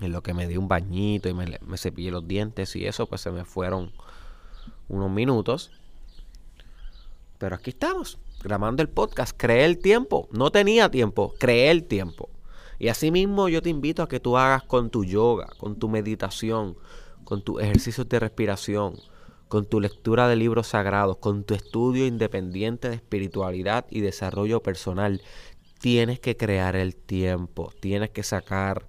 En 0.00 0.12
lo 0.12 0.22
que 0.22 0.34
me 0.34 0.48
di 0.48 0.56
un 0.56 0.68
bañito 0.68 1.28
y 1.28 1.34
me, 1.34 1.58
me 1.64 1.78
cepillé 1.78 2.10
los 2.10 2.26
dientes 2.26 2.74
y 2.76 2.86
eso, 2.86 3.06
pues 3.06 3.20
se 3.20 3.30
me 3.30 3.44
fueron 3.44 3.92
unos 4.88 5.10
minutos. 5.10 5.70
Pero 7.38 7.56
aquí 7.56 7.70
estamos, 7.70 8.18
grabando 8.42 8.82
el 8.82 8.88
podcast. 8.88 9.36
Creé 9.36 9.64
el 9.64 9.78
tiempo. 9.78 10.28
No 10.32 10.50
tenía 10.50 10.90
tiempo, 10.90 11.34
creé 11.38 11.70
el 11.70 11.84
tiempo. 11.84 12.28
Y 12.78 12.88
así 12.88 13.10
mismo 13.10 13.48
yo 13.48 13.62
te 13.62 13.70
invito 13.70 14.02
a 14.02 14.08
que 14.08 14.20
tú 14.20 14.36
hagas 14.36 14.62
con 14.64 14.90
tu 14.90 15.04
yoga, 15.04 15.48
con 15.58 15.78
tu 15.78 15.88
meditación, 15.88 16.76
con 17.24 17.42
tus 17.42 17.62
ejercicios 17.62 18.08
de 18.08 18.20
respiración, 18.20 18.96
con 19.48 19.66
tu 19.66 19.80
lectura 19.80 20.28
de 20.28 20.36
libros 20.36 20.68
sagrados, 20.68 21.18
con 21.18 21.44
tu 21.44 21.54
estudio 21.54 22.06
independiente 22.06 22.88
de 22.88 22.96
espiritualidad 22.96 23.86
y 23.90 24.00
desarrollo 24.00 24.62
personal. 24.62 25.22
Tienes 25.78 26.18
que 26.18 26.36
crear 26.36 26.76
el 26.76 26.96
tiempo, 26.96 27.72
tienes 27.80 28.10
que 28.10 28.22
sacar 28.22 28.88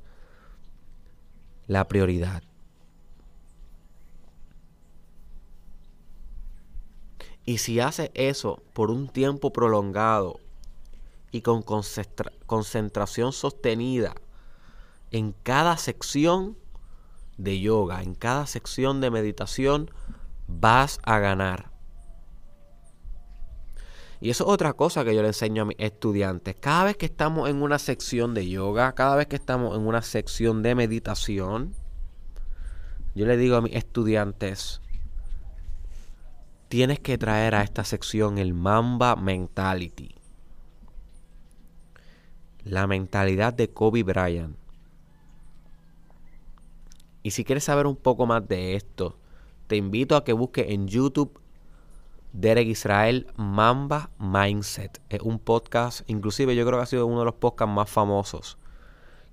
la 1.68 1.88
prioridad. 1.88 2.44
Y 7.46 7.60
si 7.60 7.80
haces 7.80 8.10
eso 8.16 8.64
por 8.74 8.90
un 8.90 9.08
tiempo 9.08 9.54
prolongado 9.54 10.40
y 11.32 11.42
con 11.42 11.64
concentración 11.64 13.34
sostenida 13.34 14.16
en 15.12 15.34
cada 15.44 15.78
sección 15.78 16.58
de 17.38 17.60
yoga, 17.60 18.02
en 18.02 18.16
cada 18.16 18.48
sección 18.48 19.00
de 19.00 19.12
meditación, 19.12 19.92
vas 20.48 21.00
a 21.04 21.20
ganar. 21.20 21.75
Y 24.22 24.30
eso 24.30 24.46
es 24.46 24.50
otra 24.50 24.74
cosa 24.74 25.04
que 25.04 25.14
yo 25.14 25.22
le 25.22 25.30
enseño 25.30 25.64
a 25.64 25.66
mis 25.66 25.78
estudiantes. 25.80 26.56
Cada 26.60 26.86
vez 26.86 26.98
que 26.98 27.06
estamos 27.06 27.50
en 27.50 27.62
una 27.62 27.80
sección 27.80 28.34
de 28.34 28.48
yoga, 28.48 28.94
cada 28.94 29.16
vez 29.16 29.28
que 29.28 29.36
estamos 29.36 29.78
en 29.78 29.86
una 29.86 30.02
sección 30.02 30.64
de 30.64 30.76
meditación, 30.76 31.74
yo 33.14 33.26
le 33.26 33.38
digo 33.38 33.56
a 33.56 33.62
mis 33.62 33.76
estudiantes, 33.76 34.82
tienes 36.70 37.00
que 37.00 37.18
traer 37.18 37.56
a 37.56 37.64
esta 37.64 37.84
sección 37.84 38.38
el 38.38 38.54
Mamba 38.54 39.16
Mentality. 39.16 40.16
La 42.64 42.88
mentalidad 42.88 43.54
de 43.54 43.70
Kobe 43.70 44.04
Bryant. 44.04 44.58
Y 47.22 47.32
si 47.32 47.44
quieres 47.44 47.64
saber 47.64 47.88
un 47.88 47.96
poco 47.96 48.26
más 48.26 48.48
de 48.48 48.76
esto, 48.76 49.18
te 49.68 49.76
invito 49.76 50.16
a 50.16 50.24
que 50.24 50.34
busques 50.34 50.70
en 50.70 50.88
YouTube 50.88 51.40
Derek 52.38 52.68
Israel 52.68 53.28
Mamba 53.38 54.10
Mindset. 54.20 55.02
Es 55.08 55.22
un 55.22 55.40
podcast, 55.40 56.02
inclusive 56.10 56.54
yo 56.54 56.66
creo 56.66 56.80
que 56.80 56.84
ha 56.84 56.88
sido 56.88 57.08
uno 57.08 57.20
de 57.20 57.26
los 57.26 57.36
podcasts 57.36 57.74
más 57.74 57.90
famosos 57.90 58.58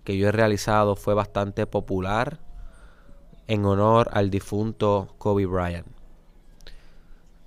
que 0.05 0.17
yo 0.17 0.29
he 0.29 0.33
realizado. 0.33 0.95
Fue 0.95 1.13
bastante 1.13 1.67
popular 1.67 2.39
en 3.49 3.65
honor 3.65 4.09
al 4.13 4.31
difunto 4.31 5.17
Kobe 5.19 5.47
Bryant. 5.47 5.89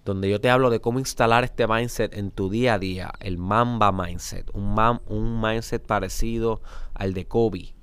Donde 0.04 0.30
yo 0.30 0.41
te 0.41 0.50
hablo 0.50 0.70
de 0.70 0.82
cómo 0.82 1.00
instalar 1.00 1.46
este 1.46 1.68
mindset 1.68 2.13
en 2.13 2.32
tu 2.32 2.50
día 2.50 2.74
a 2.74 2.80
día, 2.80 3.13
el 3.22 3.38
Mamba 3.38 3.94
Mindset, 3.94 4.52
un, 4.54 4.76
un 5.08 5.41
mindset 5.41 5.86
parecido 5.86 6.62
al 6.94 7.13
de 7.13 7.28
Kobe 7.28 7.74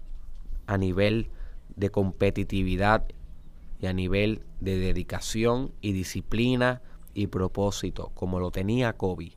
a 0.66 0.76
nivel 0.76 1.30
de 1.74 1.88
competitividad 1.88 3.06
y 3.80 3.86
a 3.86 3.94
nivel 3.94 4.44
de 4.60 4.76
dedicación 4.76 5.72
y 5.80 5.92
disciplina 5.92 6.82
y 7.14 7.28
propósito, 7.28 8.10
como 8.14 8.40
lo 8.40 8.50
tenía 8.50 8.94
Kobe. 8.94 9.36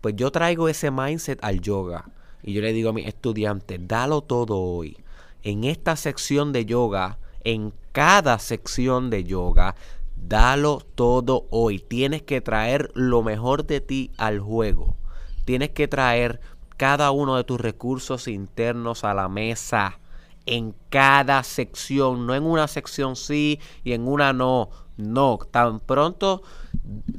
Pues 0.00 0.16
yo 0.16 0.30
traigo 0.30 0.68
ese 0.68 0.90
mindset 0.90 1.42
al 1.42 1.60
yoga 1.60 2.10
y 2.42 2.52
yo 2.52 2.60
le 2.60 2.72
digo 2.72 2.90
a 2.90 2.92
mis 2.92 3.06
estudiantes, 3.06 3.80
dalo 3.88 4.20
todo 4.20 4.60
hoy. 4.60 4.98
En 5.42 5.64
esta 5.64 5.96
sección 5.96 6.52
de 6.52 6.66
yoga, 6.66 7.18
en 7.42 7.72
cada 7.92 8.38
sección 8.38 9.10
de 9.10 9.24
yoga, 9.24 9.76
dalo 10.16 10.82
todo 10.94 11.46
hoy. 11.50 11.78
Tienes 11.78 12.22
que 12.22 12.40
traer 12.40 12.90
lo 12.94 13.22
mejor 13.22 13.66
de 13.66 13.80
ti 13.80 14.10
al 14.16 14.40
juego. 14.40 14.96
Tienes 15.44 15.70
que 15.70 15.88
traer 15.88 16.40
cada 16.76 17.10
uno 17.10 17.36
de 17.36 17.44
tus 17.44 17.60
recursos 17.60 18.28
internos 18.28 19.04
a 19.04 19.14
la 19.14 19.28
mesa 19.28 20.00
en 20.46 20.74
cada 20.90 21.42
sección, 21.42 22.26
no 22.26 22.34
en 22.34 22.44
una 22.44 22.68
sección 22.68 23.16
sí 23.16 23.60
y 23.82 23.92
en 23.92 24.06
una 24.06 24.32
no. 24.32 24.70
No, 24.96 25.38
tan 25.50 25.80
pronto 25.80 26.42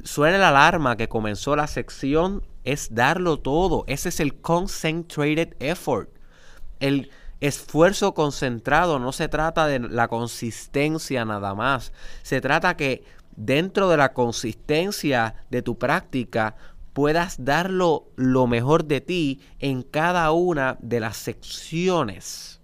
suene 0.03 0.37
la 0.37 0.49
alarma 0.49 0.97
que 0.97 1.09
comenzó 1.09 1.55
la 1.55 1.67
sección, 1.67 2.43
es 2.63 2.93
darlo 2.93 3.39
todo. 3.39 3.83
Ese 3.87 4.09
es 4.09 4.19
el 4.19 4.35
concentrated 4.35 5.55
effort. 5.59 6.09
El 6.79 7.09
esfuerzo 7.41 8.13
concentrado 8.13 8.99
no 8.99 9.11
se 9.11 9.27
trata 9.27 9.67
de 9.67 9.79
la 9.79 10.07
consistencia 10.07 11.25
nada 11.25 11.53
más. 11.53 11.93
Se 12.23 12.41
trata 12.41 12.77
que 12.77 13.03
dentro 13.35 13.89
de 13.89 13.97
la 13.97 14.13
consistencia 14.13 15.35
de 15.49 15.61
tu 15.61 15.77
práctica 15.77 16.55
puedas 16.93 17.43
darlo 17.43 18.07
lo 18.15 18.47
mejor 18.47 18.85
de 18.85 19.01
ti 19.01 19.41
en 19.59 19.83
cada 19.83 20.31
una 20.31 20.77
de 20.81 20.99
las 20.99 21.17
secciones 21.17 22.55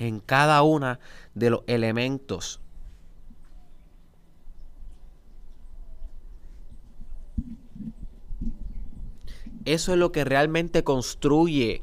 en 0.00 0.18
cada 0.18 0.62
una 0.62 0.98
de 1.34 1.50
los 1.50 1.60
elementos. 1.68 2.60
Eso 9.64 9.92
es 9.92 9.98
lo 9.98 10.12
que 10.12 10.24
realmente 10.24 10.84
construye 10.84 11.82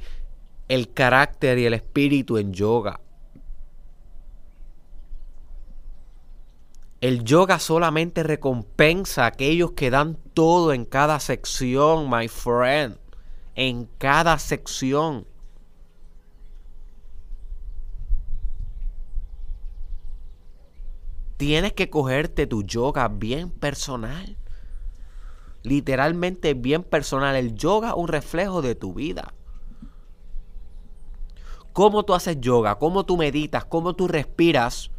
el 0.67 0.91
carácter 0.93 1.59
y 1.59 1.65
el 1.65 1.73
espíritu 1.73 2.37
en 2.37 2.53
yoga. 2.53 2.99
El 6.99 7.23
yoga 7.23 7.59
solamente 7.59 8.23
recompensa 8.23 9.23
a 9.23 9.27
aquellos 9.27 9.73
que 9.73 9.91
dan 9.91 10.17
todo 10.33 10.73
en 10.73 10.83
cada 10.83 11.19
sección, 11.19 12.09
my 12.09 12.27
friend. 12.27 12.97
En 13.53 13.85
cada 13.99 14.39
sección. 14.39 15.27
Tienes 21.37 21.73
que 21.73 21.91
cogerte 21.91 22.47
tu 22.47 22.63
yoga 22.63 23.07
bien 23.09 23.51
personal. 23.51 24.35
Literalmente 25.63 26.53
bien 26.53 26.83
personal. 26.83 27.35
El 27.35 27.55
yoga 27.55 27.89
es 27.89 27.95
un 27.95 28.07
reflejo 28.07 28.61
de 28.61 28.75
tu 28.75 28.93
vida. 28.93 29.33
Cómo 31.73 32.03
tú 32.03 32.13
haces 32.13 32.39
yoga, 32.39 32.79
cómo 32.79 33.05
tú 33.05 33.17
meditas, 33.17 33.65
cómo 33.65 33.95
tú 33.95 34.07
respiras, 34.07 34.89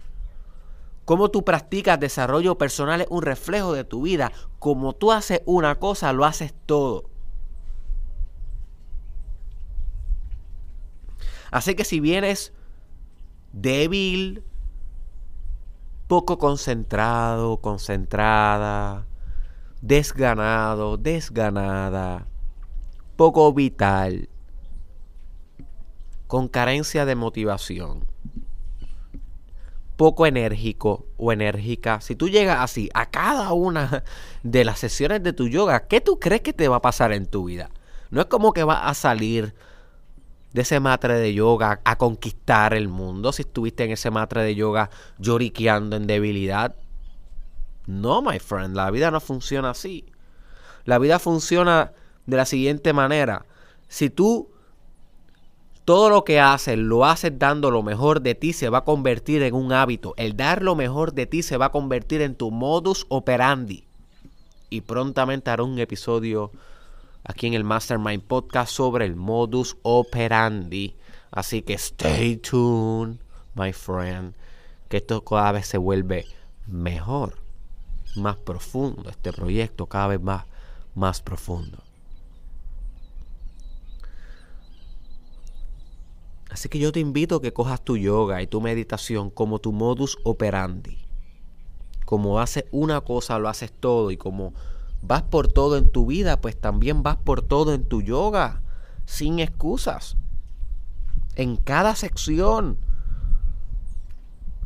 cómo 1.04 1.30
tú 1.30 1.44
practicas 1.44 1.98
desarrollo 1.98 2.56
personal 2.56 3.00
es 3.00 3.08
un 3.10 3.22
reflejo 3.22 3.72
de 3.72 3.84
tu 3.84 4.02
vida. 4.02 4.30
Como 4.58 4.94
tú 4.94 5.10
haces 5.10 5.42
una 5.44 5.76
cosa, 5.76 6.12
lo 6.12 6.24
haces 6.24 6.54
todo. 6.66 7.10
Así 11.50 11.74
que 11.74 11.84
si 11.84 11.98
vienes 11.98 12.52
débil, 13.52 14.44
poco 16.06 16.38
concentrado, 16.38 17.58
concentrada, 17.58 19.06
desganado, 19.80 20.96
desganada, 20.96 22.26
poco 23.16 23.52
vital, 23.52 24.28
con 26.26 26.48
carencia 26.48 27.04
de 27.04 27.14
motivación. 27.14 28.06
poco 29.96 30.26
enérgico 30.26 31.06
o 31.16 31.32
enérgica, 31.32 32.00
si 32.00 32.14
tú 32.14 32.28
llegas 32.28 32.60
así 32.60 32.88
a 32.94 33.10
cada 33.10 33.52
una 33.52 34.04
de 34.44 34.64
las 34.64 34.78
sesiones 34.78 35.24
de 35.24 35.32
tu 35.32 35.48
yoga, 35.48 35.88
¿qué 35.88 36.00
tú 36.00 36.20
crees 36.20 36.42
que 36.42 36.52
te 36.52 36.68
va 36.68 36.76
a 36.76 36.80
pasar 36.82 37.12
en 37.12 37.26
tu 37.26 37.46
vida? 37.46 37.70
No 38.10 38.20
es 38.20 38.28
como 38.28 38.52
que 38.52 38.62
vas 38.62 38.80
a 38.84 38.94
salir 38.94 39.54
de 40.52 40.62
ese 40.62 40.78
matre 40.78 41.14
de 41.14 41.34
yoga 41.34 41.80
a 41.84 41.98
conquistar 41.98 42.74
el 42.74 42.88
mundo 42.88 43.32
si 43.32 43.42
estuviste 43.42 43.84
en 43.84 43.90
ese 43.90 44.10
matre 44.10 44.42
de 44.42 44.54
yoga 44.54 44.88
lloriqueando 45.18 45.96
en 45.96 46.06
debilidad. 46.06 46.76
No, 47.88 48.20
my 48.20 48.38
friend, 48.38 48.76
la 48.76 48.90
vida 48.90 49.10
no 49.10 49.18
funciona 49.18 49.70
así. 49.70 50.04
La 50.84 50.98
vida 50.98 51.18
funciona 51.18 51.92
de 52.26 52.36
la 52.36 52.44
siguiente 52.44 52.92
manera. 52.92 53.46
Si 53.88 54.10
tú 54.10 54.50
todo 55.86 56.10
lo 56.10 56.22
que 56.22 56.38
haces 56.38 56.76
lo 56.76 57.06
haces 57.06 57.38
dando 57.38 57.70
lo 57.70 57.82
mejor 57.82 58.20
de 58.20 58.34
ti, 58.34 58.52
se 58.52 58.68
va 58.68 58.78
a 58.78 58.84
convertir 58.84 59.42
en 59.42 59.54
un 59.54 59.72
hábito. 59.72 60.12
El 60.18 60.36
dar 60.36 60.62
lo 60.62 60.76
mejor 60.76 61.14
de 61.14 61.24
ti 61.24 61.42
se 61.42 61.56
va 61.56 61.66
a 61.66 61.72
convertir 61.72 62.20
en 62.20 62.34
tu 62.34 62.50
modus 62.50 63.06
operandi. 63.08 63.86
Y 64.68 64.82
prontamente 64.82 65.50
haré 65.50 65.62
un 65.62 65.78
episodio 65.78 66.52
aquí 67.24 67.46
en 67.46 67.54
el 67.54 67.64
Mastermind 67.64 68.22
Podcast 68.22 68.70
sobre 68.70 69.06
el 69.06 69.16
modus 69.16 69.78
operandi. 69.80 70.94
Así 71.30 71.62
que 71.62 71.72
stay 71.72 72.36
tuned, 72.36 73.16
my 73.54 73.72
friend, 73.72 74.34
que 74.90 74.98
esto 74.98 75.24
cada 75.24 75.52
vez 75.52 75.66
se 75.68 75.78
vuelve 75.78 76.26
mejor, 76.66 77.38
más 78.18 78.36
profundo, 78.36 79.10
este 79.10 79.32
proyecto 79.32 79.86
cada 79.86 80.08
vez 80.08 80.20
más, 80.20 80.44
más 80.94 81.22
profundo. 81.22 81.78
Así 86.50 86.68
que 86.68 86.78
yo 86.78 86.92
te 86.92 87.00
invito 87.00 87.36
a 87.36 87.42
que 87.42 87.52
cojas 87.52 87.82
tu 87.82 87.96
yoga 87.96 88.42
y 88.42 88.46
tu 88.46 88.60
meditación 88.60 89.30
como 89.30 89.58
tu 89.58 89.72
modus 89.72 90.18
operandi. 90.24 90.98
Como 92.04 92.40
haces 92.40 92.64
una 92.70 93.02
cosa, 93.02 93.38
lo 93.38 93.48
haces 93.48 93.70
todo. 93.70 94.10
Y 94.10 94.16
como 94.16 94.54
vas 95.02 95.22
por 95.22 95.48
todo 95.48 95.76
en 95.76 95.90
tu 95.90 96.06
vida, 96.06 96.40
pues 96.40 96.58
también 96.58 97.02
vas 97.02 97.16
por 97.16 97.42
todo 97.42 97.74
en 97.74 97.84
tu 97.84 98.00
yoga. 98.00 98.62
Sin 99.04 99.40
excusas. 99.40 100.16
En 101.36 101.56
cada 101.56 101.94
sección 101.94 102.78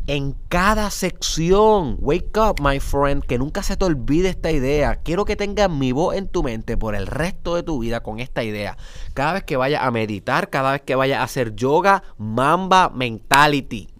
en 0.06 0.34
cada 0.48 0.90
sección. 0.90 1.96
Wake 2.00 2.38
up, 2.38 2.60
my 2.60 2.80
friend, 2.80 3.24
que 3.24 3.38
nunca 3.38 3.62
se 3.62 3.76
te 3.76 3.84
olvide 3.84 4.28
esta 4.30 4.50
idea. 4.50 4.96
Quiero 4.96 5.24
que 5.24 5.36
tengas 5.36 5.70
mi 5.70 5.92
voz 5.92 6.16
en 6.16 6.28
tu 6.28 6.42
mente 6.42 6.76
por 6.76 6.94
el 6.94 7.06
resto 7.06 7.54
de 7.54 7.62
tu 7.62 7.78
vida 7.78 8.02
con 8.02 8.18
esta 8.18 8.42
idea. 8.42 8.76
Cada 9.14 9.34
vez 9.34 9.44
que 9.44 9.56
vayas 9.56 9.82
a 9.82 9.90
meditar, 9.90 10.50
cada 10.50 10.72
vez 10.72 10.82
que 10.82 10.94
vayas 10.94 11.20
a 11.20 11.24
hacer 11.24 11.54
yoga, 11.54 12.02
Mamba 12.18 12.90
Mentality. 12.90 13.91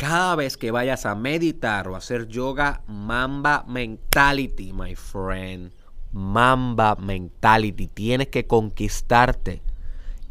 Cada 0.00 0.34
vez 0.34 0.56
que 0.56 0.70
vayas 0.70 1.04
a 1.04 1.14
meditar 1.14 1.86
o 1.86 1.94
hacer 1.94 2.26
yoga, 2.26 2.80
Mamba 2.86 3.66
Mentality, 3.68 4.72
my 4.72 4.94
friend. 4.94 5.74
Mamba 6.10 6.96
Mentality. 6.96 7.86
Tienes 7.86 8.28
que 8.28 8.46
conquistarte 8.46 9.60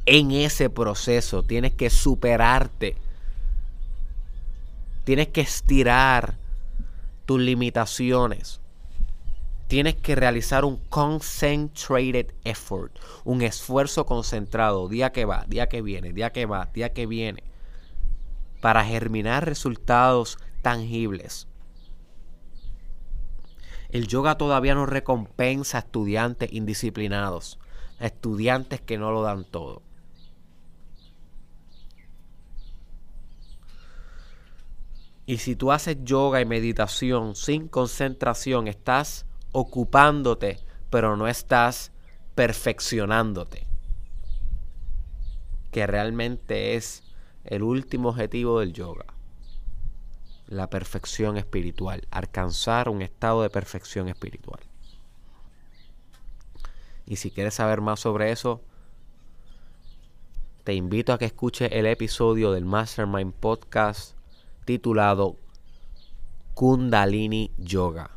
en 0.08 0.32
ese 0.32 0.72
proceso. 0.72 1.44
Tienes 1.44 1.76
que 1.76 1.92
superarte. 1.92 2.96
Tienes 5.04 5.28
que 5.28 5.42
estirar 5.42 6.34
tus 7.28 7.40
limitaciones. 7.40 8.62
Tienes 9.68 9.94
que 9.94 10.16
realizar 10.16 10.66
un 10.66 10.78
concentrated 10.90 12.34
effort, 12.44 12.98
un 13.24 13.44
esfuerzo 13.44 14.08
concentrado, 14.08 14.90
día 14.90 15.12
que 15.12 15.26
va, 15.26 15.46
día 15.48 15.70
que 15.70 15.84
viene, 15.84 16.12
día 16.12 16.32
que 16.32 16.48
va, 16.48 16.72
día 16.74 16.92
que 16.92 17.06
viene 17.06 17.49
para 18.62 18.84
germinar 18.84 19.46
resultados 19.46 20.38
tangibles. 20.62 21.48
El 23.90 24.08
yoga 24.08 24.38
todavía 24.38 24.76
no 24.76 24.86
recompensa 24.86 25.78
a 25.78 25.82
estudiantes 25.82 26.54
indisciplinados, 26.54 27.58
a 28.00 28.06
estudiantes 28.06 28.82
que 28.82 28.98
no 28.98 29.12
lo 29.12 29.24
dan 29.24 29.46
todo. 29.46 29.82
Y 35.26 35.38
si 35.38 35.56
tú 35.56 35.72
haces 35.72 35.98
yoga 36.04 36.42
y 36.42 36.46
meditación 36.46 37.36
sin 37.36 37.68
concentración, 37.68 38.68
estás 38.68 39.28
ocupándote, 39.52 40.60
pero 40.90 41.18
no 41.18 41.28
estás 41.28 41.92
perfeccionándote. 42.34 43.68
Que 45.72 45.86
realmente 45.86 46.76
es 46.76 47.04
el 47.50 47.64
último 47.64 48.10
objetivo 48.10 48.60
del 48.60 48.74
yoga, 48.74 49.08
la 50.46 50.70
perfección 50.70 51.36
espiritual, 51.36 52.08
alcanzar 52.12 52.90
un 52.90 53.02
estado 53.02 53.42
de 53.42 53.50
perfección 53.50 54.08
espiritual. 54.08 54.60
Y 57.08 57.16
si 57.16 57.32
quieres 57.32 57.56
saber 57.56 57.82
más 57.82 58.02
sobre 58.02 58.32
eso, 58.32 58.62
te 60.64 60.76
invito 60.76 61.12
a 61.12 61.18
que 61.18 61.26
escuches 61.26 61.72
el 61.72 61.88
episodio 61.88 62.52
del 62.52 62.66
Mastermind 62.66 63.34
Podcast 63.34 64.16
titulado 64.66 65.36
Kundalini 66.54 67.52
Yoga, 67.58 68.12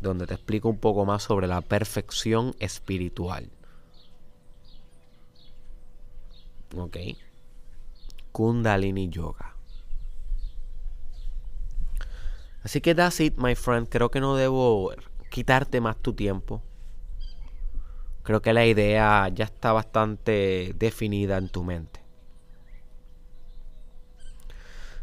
donde 0.00 0.26
te 0.26 0.32
explico 0.32 0.70
un 0.70 0.78
poco 0.78 1.04
más 1.04 1.22
sobre 1.22 1.48
la 1.48 1.60
perfección 1.60 2.56
espiritual. 2.60 3.50
¿Ok? 6.78 6.96
Kundalini 8.34 9.08
Yoga. 9.10 9.54
Así 12.64 12.80
que 12.80 12.96
that's 12.96 13.20
it, 13.20 13.36
my 13.36 13.54
friend. 13.54 13.88
Creo 13.88 14.10
que 14.10 14.20
no 14.20 14.34
debo 14.34 14.92
quitarte 15.30 15.80
más 15.80 15.96
tu 15.98 16.14
tiempo. 16.14 16.60
Creo 18.24 18.42
que 18.42 18.52
la 18.52 18.66
idea 18.66 19.28
ya 19.28 19.44
está 19.44 19.72
bastante 19.72 20.74
definida 20.76 21.36
en 21.36 21.48
tu 21.48 21.62
mente. 21.62 22.00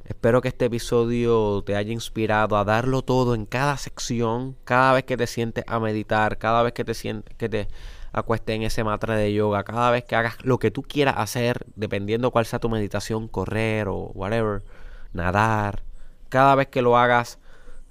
Espero 0.03 0.41
que 0.41 0.49
este 0.49 0.65
episodio 0.65 1.63
te 1.65 1.77
haya 1.77 1.93
inspirado 1.93 2.57
a 2.57 2.65
darlo 2.65 3.01
todo 3.01 3.33
en 3.33 3.45
cada 3.45 3.77
sección, 3.77 4.57
cada 4.65 4.91
vez 4.91 5.05
que 5.05 5.15
te 5.15 5.25
sientes 5.25 5.63
a 5.67 5.79
meditar, 5.79 6.37
cada 6.37 6.63
vez 6.63 6.73
que 6.73 6.83
te 6.83 6.93
sientes 6.93 7.33
que 7.37 7.47
te 7.47 7.69
acueste 8.13 8.53
en 8.53 8.63
ese 8.63 8.83
matra 8.83 9.15
de 9.15 9.33
yoga, 9.33 9.63
cada 9.63 9.91
vez 9.91 10.03
que 10.03 10.15
hagas 10.15 10.43
lo 10.43 10.59
que 10.59 10.71
tú 10.71 10.83
quieras 10.83 11.15
hacer, 11.17 11.65
dependiendo 11.75 12.31
cuál 12.31 12.45
sea 12.45 12.59
tu 12.59 12.69
meditación, 12.69 13.27
correr 13.27 13.87
o 13.87 14.11
whatever, 14.13 14.63
nadar, 15.13 15.83
cada 16.29 16.55
vez 16.55 16.67
que 16.67 16.81
lo 16.81 16.97
hagas, 16.97 17.39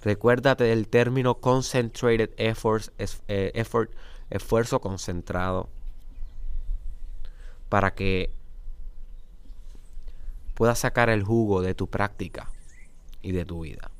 recuérdate 0.03 0.63
del 0.63 0.87
término 0.87 1.35
concentrated 1.35 2.31
efforts, 2.37 2.91
eh, 2.97 3.51
effort, 3.53 3.91
esfuerzo 4.29 4.81
concentrado, 4.81 5.69
para 7.69 7.93
que 7.93 8.31
puedas 10.55 10.79
sacar 10.79 11.09
el 11.09 11.23
jugo 11.23 11.61
de 11.61 11.75
tu 11.75 11.87
práctica 11.87 12.49
y 13.21 13.31
de 13.31 13.45
tu 13.45 13.61
vida. 13.61 13.90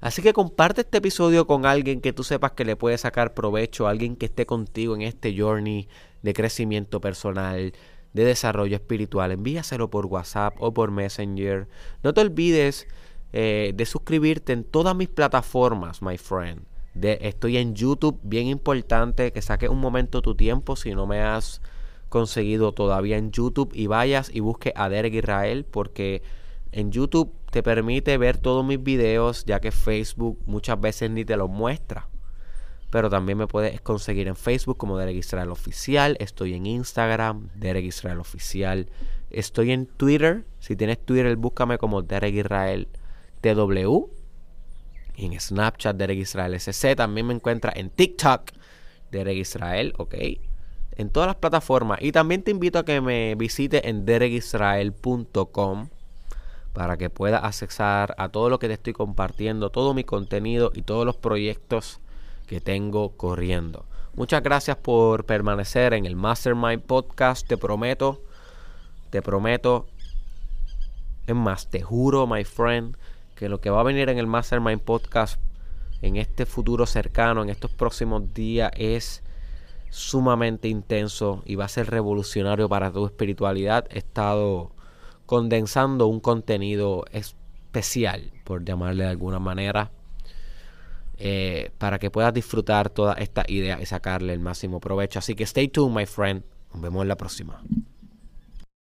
Así 0.00 0.22
que 0.22 0.32
comparte 0.32 0.80
este 0.80 0.98
episodio 0.98 1.46
con 1.46 1.66
alguien 1.66 2.00
que 2.00 2.12
tú 2.12 2.24
sepas 2.24 2.52
que 2.52 2.64
le 2.64 2.74
puede 2.74 2.96
sacar 2.96 3.34
provecho, 3.34 3.86
alguien 3.86 4.16
que 4.16 4.26
esté 4.26 4.46
contigo 4.46 4.94
en 4.94 5.02
este 5.02 5.36
journey 5.38 5.88
de 6.22 6.32
crecimiento 6.32 7.00
personal, 7.00 7.74
de 8.14 8.24
desarrollo 8.24 8.76
espiritual. 8.76 9.30
Envíaselo 9.32 9.90
por 9.90 10.06
WhatsApp 10.06 10.54
o 10.58 10.72
por 10.72 10.90
Messenger. 10.90 11.68
No 12.02 12.14
te 12.14 12.22
olvides 12.22 12.88
eh, 13.32 13.72
de 13.74 13.86
suscribirte 13.86 14.54
en 14.54 14.64
todas 14.64 14.96
mis 14.96 15.08
plataformas, 15.08 16.00
my 16.00 16.16
friend. 16.16 16.62
De, 16.94 17.18
estoy 17.20 17.58
en 17.58 17.74
YouTube, 17.74 18.18
bien 18.22 18.46
importante 18.46 19.32
que 19.32 19.42
saques 19.42 19.68
un 19.68 19.78
momento 19.78 20.22
tu 20.22 20.34
tiempo 20.34 20.76
si 20.76 20.94
no 20.94 21.06
me 21.06 21.20
has 21.20 21.60
conseguido 22.08 22.72
todavía 22.72 23.16
en 23.18 23.30
YouTube 23.30 23.70
y 23.74 23.86
vayas 23.86 24.30
y 24.34 24.40
busque 24.40 24.72
a 24.74 24.88
Derek 24.88 25.14
Israel 25.14 25.64
porque 25.70 26.22
en 26.72 26.90
YouTube 26.90 27.32
te 27.50 27.62
permite 27.62 28.16
ver 28.16 28.38
todos 28.38 28.64
mis 28.64 28.82
videos, 28.82 29.44
ya 29.44 29.60
que 29.60 29.72
Facebook 29.72 30.38
muchas 30.46 30.80
veces 30.80 31.10
ni 31.10 31.24
te 31.24 31.36
los 31.36 31.50
muestra. 31.50 32.08
Pero 32.90 33.10
también 33.10 33.38
me 33.38 33.46
puedes 33.46 33.80
conseguir 33.80 34.28
en 34.28 34.36
Facebook 34.36 34.76
como 34.76 34.98
Derek 34.98 35.16
Israel 35.16 35.50
Oficial. 35.50 36.16
Estoy 36.20 36.54
en 36.54 36.66
Instagram, 36.66 37.48
Derek 37.54 37.84
Israel 37.84 38.18
Oficial. 38.18 38.88
Estoy 39.30 39.72
en 39.72 39.86
Twitter. 39.86 40.44
Si 40.58 40.74
tienes 40.76 41.04
Twitter, 41.04 41.36
búscame 41.36 41.78
como 41.78 42.02
Derek 42.02 42.34
Israel 42.34 42.88
TW. 43.42 44.08
En 45.16 45.38
Snapchat, 45.38 45.96
Derek 45.96 46.18
Israel 46.18 46.58
SC. 46.58 46.96
También 46.96 47.26
me 47.26 47.34
encuentras 47.34 47.76
en 47.76 47.90
TikTok, 47.90 48.50
Derek 49.12 49.36
Israel, 49.36 49.92
ok. 49.98 50.14
En 50.96 51.10
todas 51.10 51.28
las 51.28 51.36
plataformas. 51.36 52.00
Y 52.02 52.10
también 52.10 52.42
te 52.42 52.50
invito 52.50 52.80
a 52.80 52.84
que 52.84 53.00
me 53.00 53.34
visites 53.36 53.82
en 53.84 54.04
derekisrael.com 54.04 55.90
para 56.72 56.96
que 56.96 57.10
puedas 57.10 57.42
accesar 57.44 58.14
a 58.18 58.28
todo 58.28 58.48
lo 58.48 58.58
que 58.58 58.68
te 58.68 58.74
estoy 58.74 58.92
compartiendo, 58.92 59.70
todo 59.70 59.94
mi 59.94 60.04
contenido 60.04 60.70
y 60.74 60.82
todos 60.82 61.04
los 61.04 61.16
proyectos 61.16 62.00
que 62.46 62.60
tengo 62.60 63.16
corriendo. 63.16 63.84
Muchas 64.14 64.42
gracias 64.42 64.76
por 64.76 65.24
permanecer 65.24 65.94
en 65.94 66.04
el 66.04 66.16
Mastermind 66.16 66.82
Podcast. 66.82 67.46
Te 67.46 67.56
prometo, 67.56 68.20
te 69.10 69.22
prometo, 69.22 69.86
es 71.26 71.34
más, 71.34 71.70
te 71.70 71.80
juro, 71.80 72.26
my 72.26 72.44
friend, 72.44 72.96
que 73.34 73.48
lo 73.48 73.60
que 73.60 73.70
va 73.70 73.80
a 73.80 73.84
venir 73.84 74.08
en 74.08 74.18
el 74.18 74.26
Mastermind 74.26 74.80
Podcast 74.80 75.40
en 76.02 76.16
este 76.16 76.46
futuro 76.46 76.86
cercano, 76.86 77.42
en 77.42 77.50
estos 77.50 77.72
próximos 77.72 78.32
días, 78.32 78.70
es 78.76 79.22
sumamente 79.90 80.68
intenso 80.68 81.42
y 81.44 81.56
va 81.56 81.66
a 81.66 81.68
ser 81.68 81.90
revolucionario 81.90 82.68
para 82.68 82.92
tu 82.92 83.04
espiritualidad. 83.06 83.86
He 83.90 83.98
estado 83.98 84.72
condensando 85.30 86.08
un 86.08 86.18
contenido 86.18 87.04
especial, 87.12 88.32
por 88.42 88.64
llamarle 88.64 89.04
de 89.04 89.10
alguna 89.10 89.38
manera, 89.38 89.92
eh, 91.18 91.70
para 91.78 92.00
que 92.00 92.10
puedas 92.10 92.34
disfrutar 92.34 92.90
toda 92.90 93.12
esta 93.12 93.44
idea 93.46 93.80
y 93.80 93.86
sacarle 93.86 94.32
el 94.32 94.40
máximo 94.40 94.80
provecho. 94.80 95.20
Así 95.20 95.36
que 95.36 95.44
stay 95.44 95.68
tuned, 95.68 95.94
my 95.96 96.04
friend. 96.04 96.42
Nos 96.72 96.82
vemos 96.82 97.02
en 97.02 97.08
la 97.08 97.16
próxima. 97.16 97.62